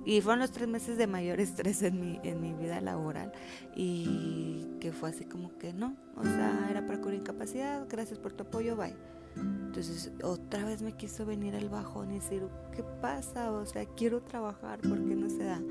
Y 0.06 0.22
fueron 0.22 0.40
los 0.40 0.52
tres 0.52 0.68
meses 0.68 0.98
de 0.98 1.08
mayor 1.08 1.40
estrés 1.40 1.82
en 1.82 2.00
mi, 2.00 2.20
en 2.24 2.40
mi 2.40 2.54
vida 2.54 2.80
laboral 2.80 3.32
y 3.76 4.68
que 4.80 4.92
fue 4.92 5.10
así 5.10 5.26
como 5.26 5.58
que 5.58 5.74
no, 5.74 5.96
o 6.16 6.24
sea, 6.24 6.68
era 6.70 6.86
para 6.86 7.02
cubrir 7.02 7.20
incapacidad, 7.22 7.88
gracias 7.90 8.20
por 8.20 8.32
tu 8.32 8.44
apoyo, 8.44 8.76
bye. 8.76 8.96
Entonces 9.36 10.12
otra 10.24 10.64
vez 10.64 10.82
me 10.82 10.94
quiso 10.94 11.26
venir 11.26 11.56
el 11.56 11.70
bajón 11.70 12.12
y 12.12 12.16
decir, 12.16 12.48
¿qué 12.74 12.84
pasa? 13.02 13.52
O 13.52 13.66
sea, 13.66 13.86
quiero 13.86 14.22
trabajar, 14.22 14.80
¿por 14.80 14.98
qué 14.98 15.16
no 15.16 15.30
se 15.30 15.44
da? 15.44 15.62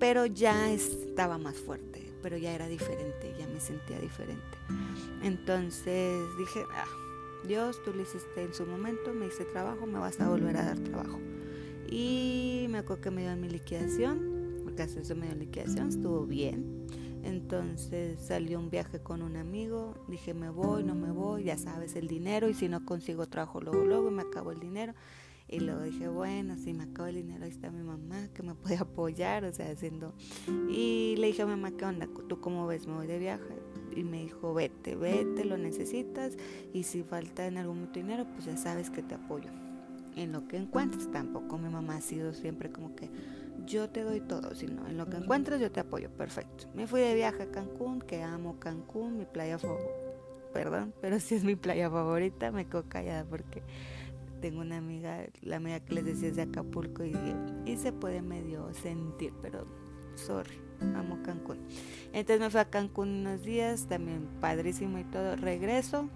Pero 0.00 0.26
ya 0.26 0.72
estaba 0.72 1.38
más 1.38 1.56
fuerte, 1.56 2.12
pero 2.22 2.36
ya 2.36 2.52
era 2.52 2.66
diferente, 2.66 3.34
ya 3.38 3.46
me 3.46 3.60
sentía 3.60 4.00
diferente. 4.00 4.58
Entonces 5.22 6.24
dije, 6.38 6.64
ah, 6.74 6.86
Dios, 7.46 7.80
tú 7.84 7.92
lo 7.92 8.02
hiciste 8.02 8.42
en 8.42 8.54
su 8.54 8.66
momento, 8.66 9.12
me 9.12 9.26
hice 9.26 9.44
trabajo, 9.44 9.86
me 9.86 9.98
vas 9.98 10.20
a 10.20 10.28
volver 10.28 10.56
a 10.56 10.64
dar 10.64 10.78
trabajo. 10.78 11.20
Y 11.92 12.68
me 12.70 12.78
acuerdo 12.78 13.02
que 13.02 13.10
me 13.10 13.20
dio 13.20 13.36
mi 13.36 13.50
liquidación, 13.50 14.62
porque 14.64 14.84
hace 14.84 15.00
eso 15.00 15.14
me 15.14 15.26
dio 15.26 15.36
liquidación, 15.36 15.88
estuvo 15.88 16.24
bien. 16.24 16.86
Entonces 17.22 18.18
salió 18.18 18.58
un 18.60 18.70
viaje 18.70 19.00
con 19.00 19.20
un 19.20 19.36
amigo, 19.36 20.02
dije 20.08 20.32
me 20.32 20.48
voy, 20.48 20.84
no 20.84 20.94
me 20.94 21.12
voy, 21.12 21.44
ya 21.44 21.58
sabes 21.58 21.94
el 21.94 22.08
dinero 22.08 22.48
y 22.48 22.54
si 22.54 22.70
no 22.70 22.86
consigo 22.86 23.28
trabajo 23.28 23.60
luego, 23.60 23.84
luego 23.84 24.10
me 24.10 24.22
acabo 24.22 24.52
el 24.52 24.58
dinero. 24.58 24.94
Y 25.48 25.60
luego 25.60 25.82
dije, 25.82 26.08
bueno, 26.08 26.56
si 26.56 26.72
me 26.72 26.84
acabo 26.84 27.08
el 27.08 27.16
dinero, 27.16 27.44
ahí 27.44 27.50
está 27.50 27.70
mi 27.70 27.82
mamá 27.82 28.26
que 28.32 28.42
me 28.42 28.54
puede 28.54 28.76
apoyar, 28.80 29.44
o 29.44 29.52
sea, 29.52 29.70
haciendo... 29.70 30.14
Y 30.70 31.16
le 31.18 31.26
dije 31.26 31.42
a 31.42 31.44
mi 31.44 31.50
mamá, 31.50 31.72
¿qué 31.76 31.84
onda? 31.84 32.08
¿Tú 32.26 32.40
cómo 32.40 32.66
ves? 32.66 32.86
Me 32.86 32.94
voy 32.94 33.06
de 33.06 33.18
viaje. 33.18 33.60
Y 33.94 34.02
me 34.02 34.22
dijo, 34.22 34.54
vete, 34.54 34.96
vete, 34.96 35.44
lo 35.44 35.58
necesitas. 35.58 36.38
Y 36.72 36.84
si 36.84 37.02
falta 37.02 37.46
en 37.46 37.58
algún 37.58 37.76
momento 37.76 38.00
dinero, 38.00 38.26
pues 38.32 38.46
ya 38.46 38.56
sabes 38.56 38.88
que 38.88 39.02
te 39.02 39.14
apoyo 39.14 39.50
en 40.16 40.32
lo 40.32 40.46
que 40.48 40.56
encuentres. 40.56 41.10
Tampoco 41.10 41.58
mi 41.58 41.68
mamá 41.68 41.96
ha 41.96 42.00
sido 42.00 42.32
siempre 42.32 42.70
como 42.70 42.94
que 42.94 43.10
yo 43.66 43.88
te 43.88 44.02
doy 44.02 44.20
todo, 44.20 44.54
sino 44.54 44.86
en 44.88 44.96
lo 44.96 45.06
que 45.06 45.16
encuentres 45.16 45.60
yo 45.60 45.70
te 45.70 45.80
apoyo. 45.80 46.10
Perfecto. 46.10 46.66
Me 46.74 46.86
fui 46.86 47.00
de 47.00 47.14
viaje 47.14 47.44
a 47.44 47.50
Cancún, 47.50 48.00
que 48.00 48.22
amo 48.22 48.58
Cancún, 48.58 49.18
mi 49.18 49.24
playa 49.24 49.58
favorita. 49.58 49.90
Perdón, 50.52 50.92
pero 51.00 51.18
si 51.18 51.34
es 51.34 51.44
mi 51.44 51.56
playa 51.56 51.90
favorita, 51.90 52.50
me 52.50 52.66
quedo 52.66 52.84
callada 52.88 53.24
porque 53.24 53.62
tengo 54.42 54.60
una 54.60 54.76
amiga, 54.76 55.24
la 55.40 55.56
amiga 55.56 55.80
que 55.80 55.94
les 55.94 56.04
decía 56.04 56.28
es 56.28 56.36
de 56.36 56.42
Acapulco 56.42 57.04
y, 57.04 57.14
y 57.64 57.76
se 57.76 57.92
puede 57.92 58.20
medio 58.20 58.74
sentir, 58.74 59.32
pero 59.40 59.64
sorry, 60.14 60.60
amo 60.94 61.18
Cancún. 61.22 61.58
Entonces 62.12 62.40
me 62.40 62.50
fui 62.50 62.60
a 62.60 62.68
Cancún 62.68 63.20
unos 63.20 63.42
días, 63.42 63.86
también 63.86 64.28
padrísimo 64.40 64.98
y 64.98 65.04
todo. 65.04 65.36
Regreso 65.36 66.10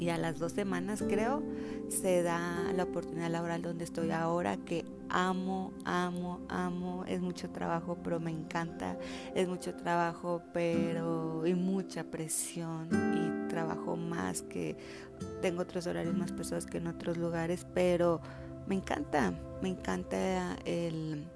y 0.00 0.08
a 0.08 0.16
las 0.16 0.38
dos 0.38 0.52
semanas 0.52 1.04
creo 1.06 1.42
se 1.88 2.22
da 2.22 2.72
la 2.74 2.84
oportunidad 2.84 3.30
laboral 3.30 3.60
donde 3.60 3.84
estoy 3.84 4.10
ahora 4.10 4.56
que 4.56 4.84
amo, 5.10 5.72
amo, 5.84 6.40
amo, 6.48 7.04
es 7.06 7.20
mucho 7.20 7.50
trabajo 7.50 7.98
pero 8.02 8.18
me 8.18 8.30
encanta, 8.30 8.98
es 9.34 9.46
mucho 9.46 9.74
trabajo 9.74 10.42
pero 10.54 11.46
y 11.46 11.54
mucha 11.54 12.04
presión 12.04 12.88
y 13.14 13.48
trabajo 13.48 13.96
más 13.96 14.40
que 14.42 14.76
tengo 15.42 15.62
otros 15.62 15.86
horarios 15.86 16.16
más 16.16 16.32
pesados 16.32 16.64
que 16.64 16.78
en 16.78 16.86
otros 16.86 17.18
lugares 17.18 17.66
pero 17.74 18.22
me 18.66 18.76
encanta, 18.76 19.34
me 19.62 19.68
encanta 19.68 20.56
el... 20.64 21.26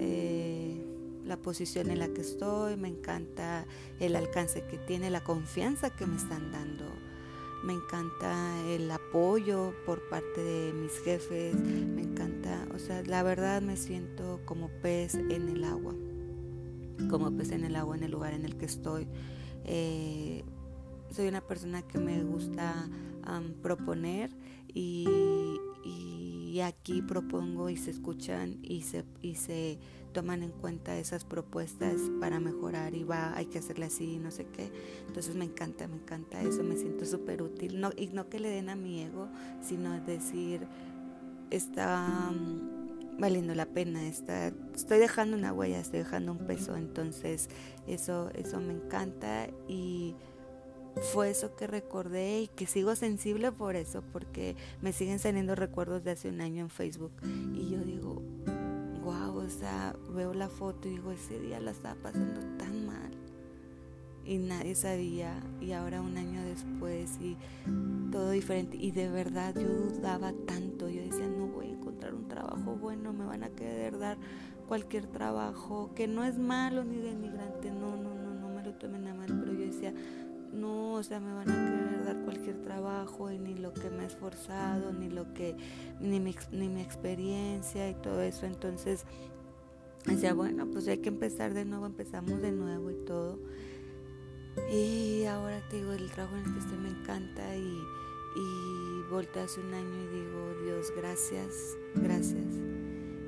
Eh, 0.00 0.86
la 1.24 1.36
posición 1.36 1.90
en 1.90 2.00
la 2.00 2.08
que 2.08 2.20
estoy, 2.20 2.76
me 2.76 2.88
encanta 2.88 3.64
el 4.00 4.16
alcance 4.16 4.64
que 4.64 4.76
tiene, 4.76 5.08
la 5.08 5.22
confianza 5.22 5.90
que 5.90 6.04
me 6.04 6.16
están 6.16 6.50
dando 6.50 6.84
me 7.62 7.74
encanta 7.74 8.60
el 8.66 8.90
apoyo 8.90 9.72
por 9.86 10.08
parte 10.08 10.42
de 10.42 10.72
mis 10.72 10.98
jefes, 11.00 11.54
me 11.54 12.02
encanta, 12.02 12.66
o 12.74 12.78
sea, 12.78 13.02
la 13.04 13.22
verdad 13.22 13.62
me 13.62 13.76
siento 13.76 14.40
como 14.44 14.68
pez 14.82 15.14
en 15.14 15.48
el 15.48 15.64
agua, 15.64 15.94
como 17.08 17.36
pez 17.36 17.52
en 17.52 17.64
el 17.64 17.76
agua 17.76 17.96
en 17.96 18.02
el 18.02 18.10
lugar 18.10 18.34
en 18.34 18.44
el 18.44 18.56
que 18.56 18.66
estoy. 18.66 19.06
Eh, 19.64 20.44
soy 21.10 21.28
una 21.28 21.40
persona 21.40 21.82
que 21.82 21.98
me 21.98 22.22
gusta 22.24 22.88
proponer 23.62 24.30
y, 24.74 25.06
y, 25.84 26.60
aquí 26.60 27.02
propongo 27.02 27.70
y 27.70 27.76
se 27.76 27.90
escuchan 27.90 28.58
y 28.62 28.82
se, 28.82 29.04
y 29.20 29.36
se 29.36 29.78
toman 30.12 30.42
en 30.42 30.50
cuenta 30.50 30.96
esas 30.98 31.24
propuestas 31.24 31.94
para 32.20 32.40
mejorar 32.40 32.94
y 32.94 33.04
va, 33.04 33.36
hay 33.36 33.46
que 33.46 33.58
hacerle 33.58 33.86
así, 33.86 34.18
no 34.18 34.30
sé 34.30 34.46
qué. 34.46 34.70
Entonces 35.06 35.34
me 35.34 35.44
encanta, 35.44 35.88
me 35.88 35.96
encanta 35.96 36.40
eso, 36.42 36.62
me 36.62 36.76
siento 36.76 37.04
súper 37.04 37.42
útil. 37.42 37.80
No, 37.80 37.90
y 37.96 38.08
no 38.08 38.28
que 38.28 38.38
le 38.38 38.48
den 38.48 38.68
a 38.68 38.76
mi 38.76 39.02
ego, 39.02 39.28
sino 39.62 40.00
decir, 40.00 40.66
está 41.50 42.30
mm, 42.30 43.18
valiendo 43.18 43.54
la 43.54 43.66
pena, 43.66 44.06
está, 44.06 44.52
estoy 44.74 44.98
dejando 44.98 45.36
una 45.36 45.52
huella, 45.52 45.80
estoy 45.80 46.00
dejando 46.00 46.32
un 46.32 46.46
peso, 46.46 46.76
entonces 46.76 47.48
eso, 47.86 48.30
eso 48.34 48.60
me 48.60 48.72
encanta 48.72 49.48
y 49.68 50.14
fue 51.12 51.30
eso 51.30 51.56
que 51.56 51.66
recordé 51.66 52.42
y 52.42 52.48
que 52.48 52.66
sigo 52.66 52.94
sensible 52.96 53.52
por 53.52 53.76
eso, 53.76 54.02
porque 54.12 54.56
me 54.80 54.92
siguen 54.92 55.18
saliendo 55.18 55.54
recuerdos 55.54 56.04
de 56.04 56.12
hace 56.12 56.28
un 56.28 56.40
año 56.40 56.62
en 56.62 56.70
Facebook 56.70 57.12
y 57.54 57.70
yo 57.70 57.78
digo, 57.78 58.21
sea, 59.58 59.96
veo 60.14 60.34
la 60.34 60.48
foto 60.48 60.88
y 60.88 60.92
digo, 60.92 61.12
ese 61.12 61.38
día 61.38 61.60
la 61.60 61.70
estaba 61.70 61.94
pasando 61.96 62.40
tan 62.58 62.86
mal 62.86 63.12
y 64.24 64.38
nadie 64.38 64.74
sabía 64.74 65.42
y 65.60 65.72
ahora 65.72 66.00
un 66.00 66.16
año 66.16 66.42
después 66.44 67.18
y 67.20 67.36
todo 68.10 68.30
diferente. 68.30 68.76
Y 68.76 68.92
de 68.92 69.08
verdad 69.08 69.54
yo 69.54 69.68
dudaba 69.68 70.32
tanto, 70.46 70.88
yo 70.88 71.02
decía, 71.02 71.28
no 71.28 71.48
voy 71.48 71.66
a 71.66 71.70
encontrar 71.70 72.14
un 72.14 72.28
trabajo 72.28 72.76
bueno, 72.76 73.12
me 73.12 73.24
van 73.24 73.42
a 73.44 73.50
querer 73.50 73.98
dar 73.98 74.18
cualquier 74.68 75.06
trabajo 75.06 75.90
que 75.94 76.06
no 76.06 76.24
es 76.24 76.38
malo 76.38 76.84
ni 76.84 76.96
denigrante, 76.98 77.70
no, 77.70 77.96
no, 77.96 78.14
no, 78.14 78.34
no 78.34 78.48
me 78.48 78.62
lo 78.62 78.72
tomen 78.74 79.06
a 79.08 79.14
mal, 79.14 79.26
pero 79.26 79.52
yo 79.52 79.66
decía, 79.66 79.92
no, 80.52 80.92
o 80.94 81.02
sea, 81.02 81.18
me 81.18 81.32
van 81.32 81.50
a 81.50 81.54
querer 81.54 82.04
dar 82.04 82.24
cualquier 82.24 82.62
trabajo 82.62 83.30
y 83.30 83.38
ni 83.38 83.54
lo 83.54 83.72
que 83.72 83.90
me 83.90 84.04
he 84.04 84.06
esforzado, 84.06 84.92
ni 84.92 85.08
lo 85.08 85.32
que, 85.34 85.56
ni 86.00 86.20
mi, 86.20 86.34
ni 86.52 86.68
mi 86.68 86.80
experiencia 86.80 87.90
y 87.90 87.94
todo 87.94 88.20
eso. 88.22 88.46
Entonces, 88.46 89.06
decía, 90.04 90.34
bueno, 90.34 90.66
pues 90.70 90.88
hay 90.88 90.98
que 90.98 91.08
empezar 91.08 91.54
de 91.54 91.64
nuevo, 91.64 91.86
empezamos 91.86 92.40
de 92.42 92.52
nuevo 92.52 92.90
y 92.90 93.04
todo. 93.04 93.38
Y 94.70 95.24
ahora 95.24 95.66
te 95.68 95.76
digo, 95.76 95.92
el 95.92 96.10
trabajo 96.10 96.36
en 96.36 96.44
el 96.44 96.52
que 96.52 96.58
estoy 96.60 96.78
me 96.78 96.90
encanta 96.90 97.56
y, 97.56 97.78
y 98.36 99.10
volteo 99.10 99.44
hace 99.44 99.60
un 99.60 99.72
año 99.72 100.02
y 100.04 100.06
digo, 100.08 100.54
Dios, 100.64 100.92
gracias, 100.96 101.76
gracias. 101.94 102.46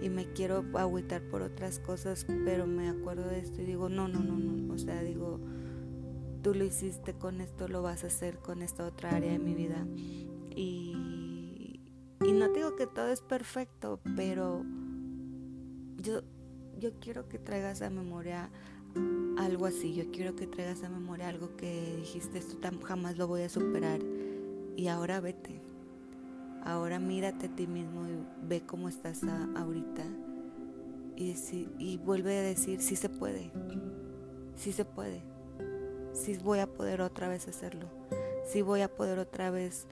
Y 0.02 0.10
me 0.10 0.32
quiero 0.32 0.64
agüitar 0.74 1.22
por 1.22 1.42
otras 1.42 1.78
cosas, 1.78 2.26
pero 2.44 2.66
me 2.66 2.88
acuerdo 2.88 3.28
de 3.28 3.38
esto 3.38 3.62
y 3.62 3.64
digo, 3.64 3.88
no, 3.88 4.08
no, 4.08 4.20
no, 4.20 4.36
no. 4.36 4.74
O 4.74 4.78
sea, 4.78 5.02
digo, 5.02 5.40
tú 6.42 6.54
lo 6.54 6.64
hiciste 6.64 7.14
con 7.14 7.40
esto, 7.40 7.68
lo 7.68 7.82
vas 7.82 8.04
a 8.04 8.08
hacer 8.08 8.38
con 8.38 8.60
esta 8.60 8.86
otra 8.86 9.10
área 9.10 9.32
de 9.32 9.38
mi 9.38 9.54
vida. 9.54 9.86
Y, 10.54 11.80
y 12.20 12.32
no 12.32 12.48
digo 12.50 12.76
que 12.76 12.86
todo 12.86 13.08
es 13.08 13.22
perfecto, 13.22 14.00
pero 14.14 14.62
yo, 16.02 16.20
yo 16.78 16.90
quiero 17.00 17.28
que 17.28 17.38
traigas 17.38 17.82
a 17.82 17.90
memoria 17.90 18.50
algo 19.38 19.66
así. 19.66 19.94
Yo 19.94 20.10
quiero 20.10 20.36
que 20.36 20.46
traigas 20.46 20.82
a 20.82 20.88
memoria 20.88 21.28
algo 21.28 21.56
que 21.56 21.96
dijiste, 21.96 22.38
esto 22.38 22.56
jamás 22.84 23.16
lo 23.16 23.26
voy 23.26 23.42
a 23.42 23.48
superar. 23.48 24.00
Y 24.76 24.88
ahora 24.88 25.20
vete. 25.20 25.60
Ahora 26.64 26.98
mírate 26.98 27.46
a 27.46 27.54
ti 27.54 27.66
mismo 27.66 28.06
y 28.08 28.46
ve 28.46 28.62
cómo 28.66 28.88
estás 28.88 29.22
ahorita. 29.56 30.04
Y, 31.16 31.34
y 31.78 31.98
vuelve 31.98 32.38
a 32.38 32.42
decir, 32.42 32.80
sí 32.80 32.96
se 32.96 33.08
puede. 33.08 33.52
Sí 34.56 34.72
se 34.72 34.84
puede. 34.84 35.22
Sí 36.12 36.38
voy 36.42 36.60
a 36.60 36.66
poder 36.66 37.02
otra 37.02 37.28
vez 37.28 37.48
hacerlo. 37.48 37.88
Sí 38.46 38.62
voy 38.62 38.82
a 38.82 38.94
poder 38.94 39.18
otra 39.18 39.50
vez 39.50 39.86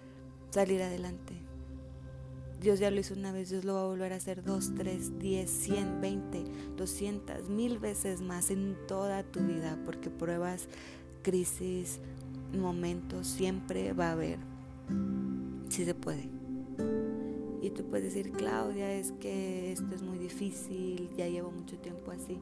salir 0.51 0.83
adelante. 0.83 1.35
Dios 2.63 2.79
ya 2.79 2.93
lo 2.93 3.01
hizo 3.01 3.15
una 3.15 3.33
vez, 3.33 3.51
Dios 3.51 3.65
lo 3.65 3.75
va 3.75 3.83
a 3.83 3.87
volver 3.87 4.13
a 4.13 4.17
hacer 4.17 4.45
dos, 4.45 4.73
tres, 4.77 5.19
diez, 5.19 5.51
cien, 5.51 6.01
veinte, 6.01 6.45
doscientas, 6.77 7.49
mil 7.49 7.81
veces 7.81 8.21
más 8.21 8.53
en 8.53 8.77
toda 8.87 9.25
tu 9.25 9.41
vida, 9.41 9.77
porque 9.85 10.11
pruebas, 10.11 10.69
crisis, 11.23 11.99
momentos, 12.57 13.27
siempre 13.27 13.93
va 13.93 14.11
a 14.11 14.13
haber. 14.13 14.39
Si 15.71 15.85
se 15.85 15.95
puede. 15.95 16.29
Y 17.61 17.71
tú 17.71 17.85
puedes 17.91 18.15
decir, 18.15 18.31
Claudia, 18.31 18.93
es 18.93 19.11
que 19.13 19.73
esto 19.73 19.93
es 19.97 20.03
muy 20.03 20.19
difícil, 20.19 21.11
ya 21.17 21.27
llevo 21.27 21.51
mucho 21.51 21.77
tiempo 21.79 22.13
así. 22.13 22.39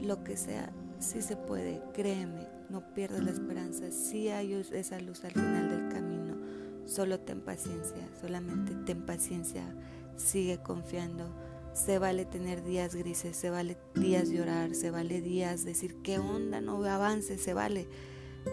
Lo 0.00 0.24
que 0.24 0.38
sea, 0.38 0.72
sí 1.00 1.20
se 1.20 1.36
puede, 1.36 1.82
créeme, 1.92 2.46
no 2.70 2.94
pierdas 2.94 3.22
la 3.22 3.32
esperanza, 3.32 3.90
sí 3.90 4.30
hay 4.30 4.54
esa 4.54 4.98
luz 5.00 5.22
al 5.24 5.32
final 5.32 5.68
del 5.68 5.88
camino 5.90 6.17
Solo 6.88 7.20
ten 7.20 7.42
paciencia, 7.42 8.08
solamente 8.18 8.74
ten 8.86 9.04
paciencia, 9.04 9.62
sigue 10.16 10.56
confiando. 10.62 11.30
Se 11.74 11.98
vale 11.98 12.24
tener 12.24 12.64
días 12.64 12.94
grises, 12.94 13.36
se 13.36 13.50
vale 13.50 13.76
días 13.94 14.30
llorar, 14.30 14.74
se 14.74 14.90
vale 14.90 15.20
días 15.20 15.66
decir 15.66 15.96
qué 16.02 16.18
onda, 16.18 16.62
no 16.62 16.82
avance, 16.84 17.36
se 17.36 17.52
vale, 17.52 17.86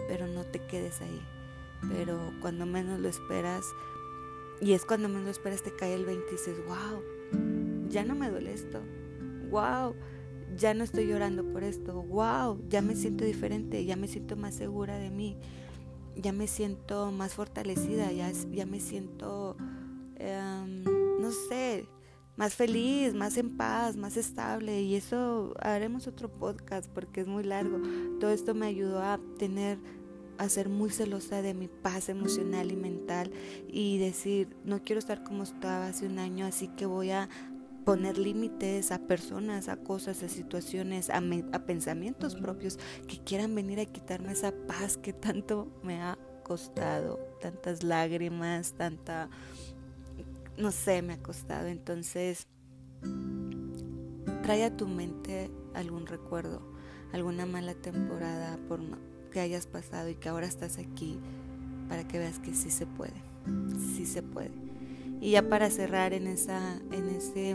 pero 0.06 0.26
no 0.26 0.44
te 0.44 0.60
quedes 0.66 1.00
ahí. 1.00 1.20
Pero 1.88 2.20
cuando 2.42 2.66
menos 2.66 3.00
lo 3.00 3.08
esperas, 3.08 3.64
y 4.60 4.74
es 4.74 4.84
cuando 4.84 5.08
menos 5.08 5.24
lo 5.24 5.30
esperas, 5.30 5.62
te 5.62 5.74
cae 5.74 5.94
el 5.94 6.04
20 6.04 6.26
y 6.28 6.32
dices, 6.32 6.56
wow, 6.66 7.88
ya 7.88 8.04
no 8.04 8.14
me 8.14 8.28
duele 8.28 8.52
esto, 8.52 8.82
wow, 9.48 9.94
ya 10.58 10.74
no 10.74 10.84
estoy 10.84 11.06
llorando 11.06 11.42
por 11.42 11.64
esto, 11.64 12.02
wow, 12.02 12.62
ya 12.68 12.82
me 12.82 12.96
siento 12.96 13.24
diferente, 13.24 13.82
ya 13.86 13.96
me 13.96 14.08
siento 14.08 14.36
más 14.36 14.54
segura 14.54 14.98
de 14.98 15.10
mí 15.10 15.38
ya 16.16 16.32
me 16.32 16.46
siento 16.46 17.12
más 17.12 17.34
fortalecida, 17.34 18.10
ya, 18.12 18.30
ya 18.52 18.66
me 18.66 18.80
siento, 18.80 19.56
em, 20.16 20.84
no 21.20 21.30
sé, 21.48 21.86
más 22.36 22.54
feliz, 22.54 23.14
más 23.14 23.36
en 23.36 23.56
paz, 23.56 23.96
más 23.96 24.16
estable. 24.16 24.82
Y 24.82 24.94
eso 24.94 25.54
haremos 25.60 26.06
otro 26.06 26.28
podcast 26.30 26.90
porque 26.90 27.22
es 27.22 27.26
muy 27.26 27.44
largo. 27.44 27.78
Todo 28.20 28.30
esto 28.30 28.54
me 28.54 28.66
ayudó 28.66 29.02
a 29.02 29.18
tener, 29.38 29.78
a 30.38 30.48
ser 30.48 30.68
muy 30.68 30.90
celosa 30.90 31.42
de 31.42 31.54
mi 31.54 31.68
paz 31.68 32.08
emocional 32.08 32.70
y 32.70 32.76
mental 32.76 33.30
y 33.68 33.98
decir, 33.98 34.56
no 34.64 34.82
quiero 34.82 34.98
estar 34.98 35.24
como 35.24 35.42
estaba 35.42 35.88
hace 35.88 36.06
un 36.06 36.18
año, 36.18 36.46
así 36.46 36.68
que 36.68 36.86
voy 36.86 37.10
a 37.10 37.28
poner 37.86 38.18
límites 38.18 38.90
a 38.90 38.98
personas, 38.98 39.68
a 39.68 39.76
cosas, 39.76 40.20
a 40.24 40.28
situaciones, 40.28 41.08
a, 41.08 41.20
pensamientos 41.66 42.34
propios 42.34 42.80
que 43.06 43.18
quieran 43.18 43.54
venir 43.54 43.78
a 43.78 43.86
quitarme 43.86 44.32
esa 44.32 44.52
paz 44.66 44.96
que 44.96 45.12
tanto 45.12 45.68
me 45.84 46.02
ha 46.02 46.18
costado, 46.42 47.20
tantas 47.40 47.84
lágrimas, 47.84 48.72
tanta, 48.72 49.30
no 50.58 50.72
sé, 50.72 51.00
me 51.00 51.12
ha 51.12 51.22
costado. 51.22 51.68
Entonces, 51.68 52.48
trae 54.42 54.64
a 54.64 54.76
tu 54.76 54.88
mente 54.88 55.48
algún 55.72 56.06
recuerdo, 56.06 56.62
alguna 57.12 57.46
mala 57.46 57.74
temporada 57.74 58.58
por 58.66 58.80
que 59.30 59.38
hayas 59.38 59.68
pasado 59.68 60.08
y 60.08 60.16
que 60.16 60.28
ahora 60.28 60.46
estás 60.46 60.78
aquí 60.78 61.20
para 61.88 62.02
que 62.08 62.18
veas 62.18 62.40
que 62.40 62.52
sí 62.52 62.72
se 62.72 62.84
puede, 62.84 63.22
sí 63.94 64.06
se 64.06 64.24
puede. 64.24 64.65
Y 65.20 65.32
ya 65.32 65.48
para 65.48 65.70
cerrar 65.70 66.12
en 66.12 66.26
esa, 66.26 66.76
en 66.92 67.08
ese, 67.08 67.50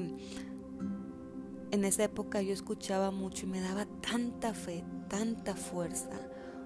en 1.71 1.86
esa 1.86 2.04
época 2.04 2.41
yo 2.41 2.54
escuchaba 2.54 3.12
mucho 3.12 3.45
y 3.45 3.50
me 3.50 3.62
daba 3.62 3.86
tanta 4.02 4.54
fe, 4.54 4.84
tanta 5.08 5.56
fuerza 5.56 6.10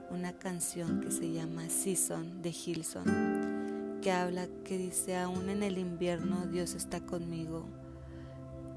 una 0.09 0.33
canción 0.33 1.01
que 1.01 1.11
se 1.11 1.31
llama 1.31 1.69
Season 1.69 2.41
de 2.41 2.49
Hilson, 2.49 3.99
que 4.01 4.11
habla, 4.11 4.47
que 4.63 4.77
dice, 4.77 5.17
aún 5.17 5.49
en 5.49 5.63
el 5.63 5.77
invierno 5.77 6.47
Dios 6.47 6.73
está 6.75 7.05
conmigo. 7.05 7.65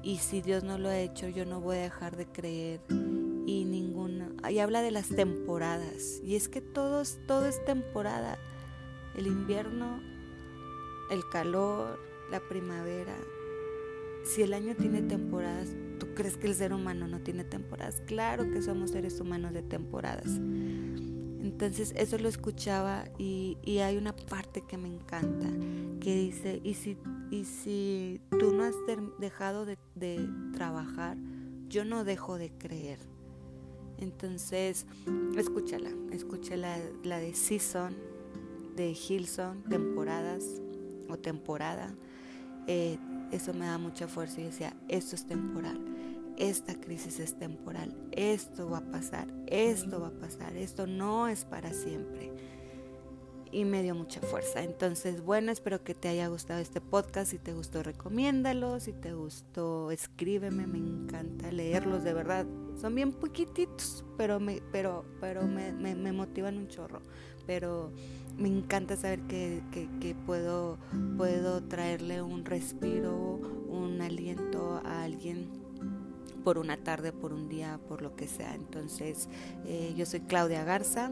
Y 0.01 0.17
si 0.17 0.41
Dios 0.41 0.63
no 0.63 0.77
lo 0.77 0.89
ha 0.89 0.97
hecho, 0.97 1.27
yo 1.27 1.45
no 1.45 1.59
voy 1.59 1.77
a 1.77 1.81
dejar 1.81 2.15
de 2.15 2.25
creer. 2.25 2.81
Y 3.45 3.65
ninguna. 3.65 4.29
Y 4.49 4.59
habla 4.59 4.81
de 4.81 4.91
las 4.91 5.09
temporadas. 5.09 6.21
Y 6.23 6.35
es 6.35 6.47
que 6.47 6.61
todo, 6.61 7.03
todo 7.27 7.45
es 7.47 7.63
temporada. 7.65 8.37
El 9.17 9.27
invierno, 9.27 9.99
el 11.09 11.27
calor, 11.29 11.99
la 12.31 12.39
primavera. 12.39 13.15
Si 14.23 14.41
el 14.41 14.53
año 14.53 14.75
tiene 14.75 15.01
temporadas, 15.01 15.69
¿tú 15.99 16.07
crees 16.13 16.37
que 16.37 16.47
el 16.47 16.55
ser 16.55 16.73
humano 16.73 17.07
no 17.07 17.19
tiene 17.21 17.43
temporadas? 17.43 18.01
Claro 18.05 18.49
que 18.51 18.61
somos 18.61 18.91
seres 18.91 19.19
humanos 19.19 19.53
de 19.53 19.63
temporadas. 19.63 20.39
Entonces 21.41 21.93
eso 21.95 22.17
lo 22.17 22.29
escuchaba 22.29 23.05
y, 23.17 23.57
hay 23.79 23.97
una 23.97 24.15
parte 24.15 24.61
que 24.61 24.77
me 24.77 24.87
encanta 24.87 25.47
que 25.99 26.15
dice, 26.15 26.61
y 26.63 26.75
si, 26.75 26.97
y 27.31 27.45
si 27.45 28.21
tú 28.39 28.53
no 28.53 28.63
has 28.63 28.75
dejado 29.19 29.65
de, 29.65 29.77
trabajar, 30.53 31.17
yo 31.67 31.85
no 31.85 32.03
dejo 32.03 32.37
de 32.37 32.51
creer. 32.51 32.99
Entonces, 33.97 34.85
escúchala, 35.35 35.91
escúchala 36.11 36.77
la 37.03 37.19
de 37.19 37.33
Season, 37.33 37.95
de 38.75 38.91
Hilson, 38.91 39.63
temporadas 39.63 40.61
o 41.09 41.17
temporada. 41.17 41.93
Eh, 42.67 42.97
eso 43.31 43.53
me 43.53 43.65
da 43.65 43.77
mucha 43.77 44.07
fuerza 44.07 44.41
y 44.41 44.45
decía, 44.45 44.75
esto 44.87 45.15
es 45.15 45.25
temporal, 45.25 45.79
esta 46.37 46.79
crisis 46.79 47.19
es 47.19 47.37
temporal, 47.37 47.95
esto 48.11 48.69
va 48.69 48.79
a 48.79 48.91
pasar, 48.91 49.27
esto 49.47 49.99
va 49.99 50.07
a 50.07 50.19
pasar, 50.19 50.55
esto 50.55 50.87
no 50.87 51.27
es 51.27 51.45
para 51.45 51.73
siempre. 51.73 52.31
Y 53.51 53.65
me 53.65 53.81
dio 53.81 53.95
mucha 53.95 54.21
fuerza. 54.21 54.61
Entonces, 54.61 55.23
bueno, 55.23 55.51
espero 55.51 55.83
que 55.83 55.95
te 55.95 56.07
haya 56.07 56.27
gustado 56.27 56.59
este 56.59 56.81
podcast. 56.81 57.31
Si 57.31 57.39
te 57.39 57.51
gustó, 57.51 57.81
recomiéndalo. 57.81 58.79
Si 58.79 58.93
te 58.93 59.13
gustó, 59.13 59.89
escríbeme. 59.89 60.67
Me 60.67 60.77
encanta 60.77 61.51
leerlos, 61.51 62.03
de 62.03 62.13
verdad. 62.13 62.45
Son 62.79 62.93
bien 62.93 63.11
poquititos, 63.11 64.05
pero 64.19 64.39
me, 64.39 64.61
pero, 64.71 65.03
pero 65.19 65.47
me, 65.47 65.71
me 65.71 66.11
motivan 66.11 66.57
un 66.57 66.67
chorro. 66.67 67.01
Pero 67.47 67.91
me 68.39 68.47
encanta 68.47 68.95
saber 68.95 69.19
que, 69.21 70.15
puedo, 70.25 70.77
puedo 71.17 71.61
traerle 71.61 72.21
un 72.21 72.45
respiro, 72.45 73.39
un 73.67 74.01
aliento 74.01 74.81
a 74.85 75.03
alguien 75.03 75.49
por 76.43 76.57
una 76.57 76.77
tarde, 76.77 77.11
por 77.11 77.33
un 77.33 77.49
día, 77.49 77.79
por 77.87 78.01
lo 78.01 78.15
que 78.15 78.27
sea. 78.27 78.55
Entonces, 78.55 79.27
eh, 79.65 79.93
yo 79.95 80.05
soy 80.05 80.21
Claudia 80.21 80.63
Garza 80.63 81.11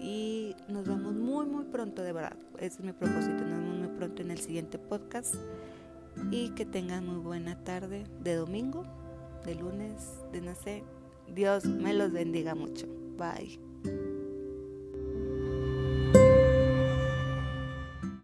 y 0.00 0.54
nos 0.68 0.86
vemos 0.86 1.12
muy, 1.12 1.46
muy 1.46 1.64
pronto, 1.64 2.02
de 2.02 2.12
verdad. 2.12 2.36
Ese 2.56 2.78
es 2.78 2.80
mi 2.80 2.92
propósito. 2.92 3.44
Nos 3.44 3.58
vemos 3.58 3.78
muy 3.78 3.88
pronto 3.88 4.22
en 4.22 4.30
el 4.30 4.38
siguiente 4.38 4.78
podcast 4.78 5.34
y 6.30 6.50
que 6.50 6.64
tengan 6.64 7.06
muy 7.06 7.18
buena 7.18 7.62
tarde 7.64 8.04
de 8.22 8.34
domingo, 8.36 8.84
de 9.44 9.56
lunes, 9.56 10.20
de 10.32 10.40
no 10.40 10.54
sé. 10.54 10.84
Dios 11.34 11.64
me 11.64 11.94
los 11.94 12.12
bendiga 12.12 12.54
mucho. 12.54 12.86
Bye. 13.18 14.09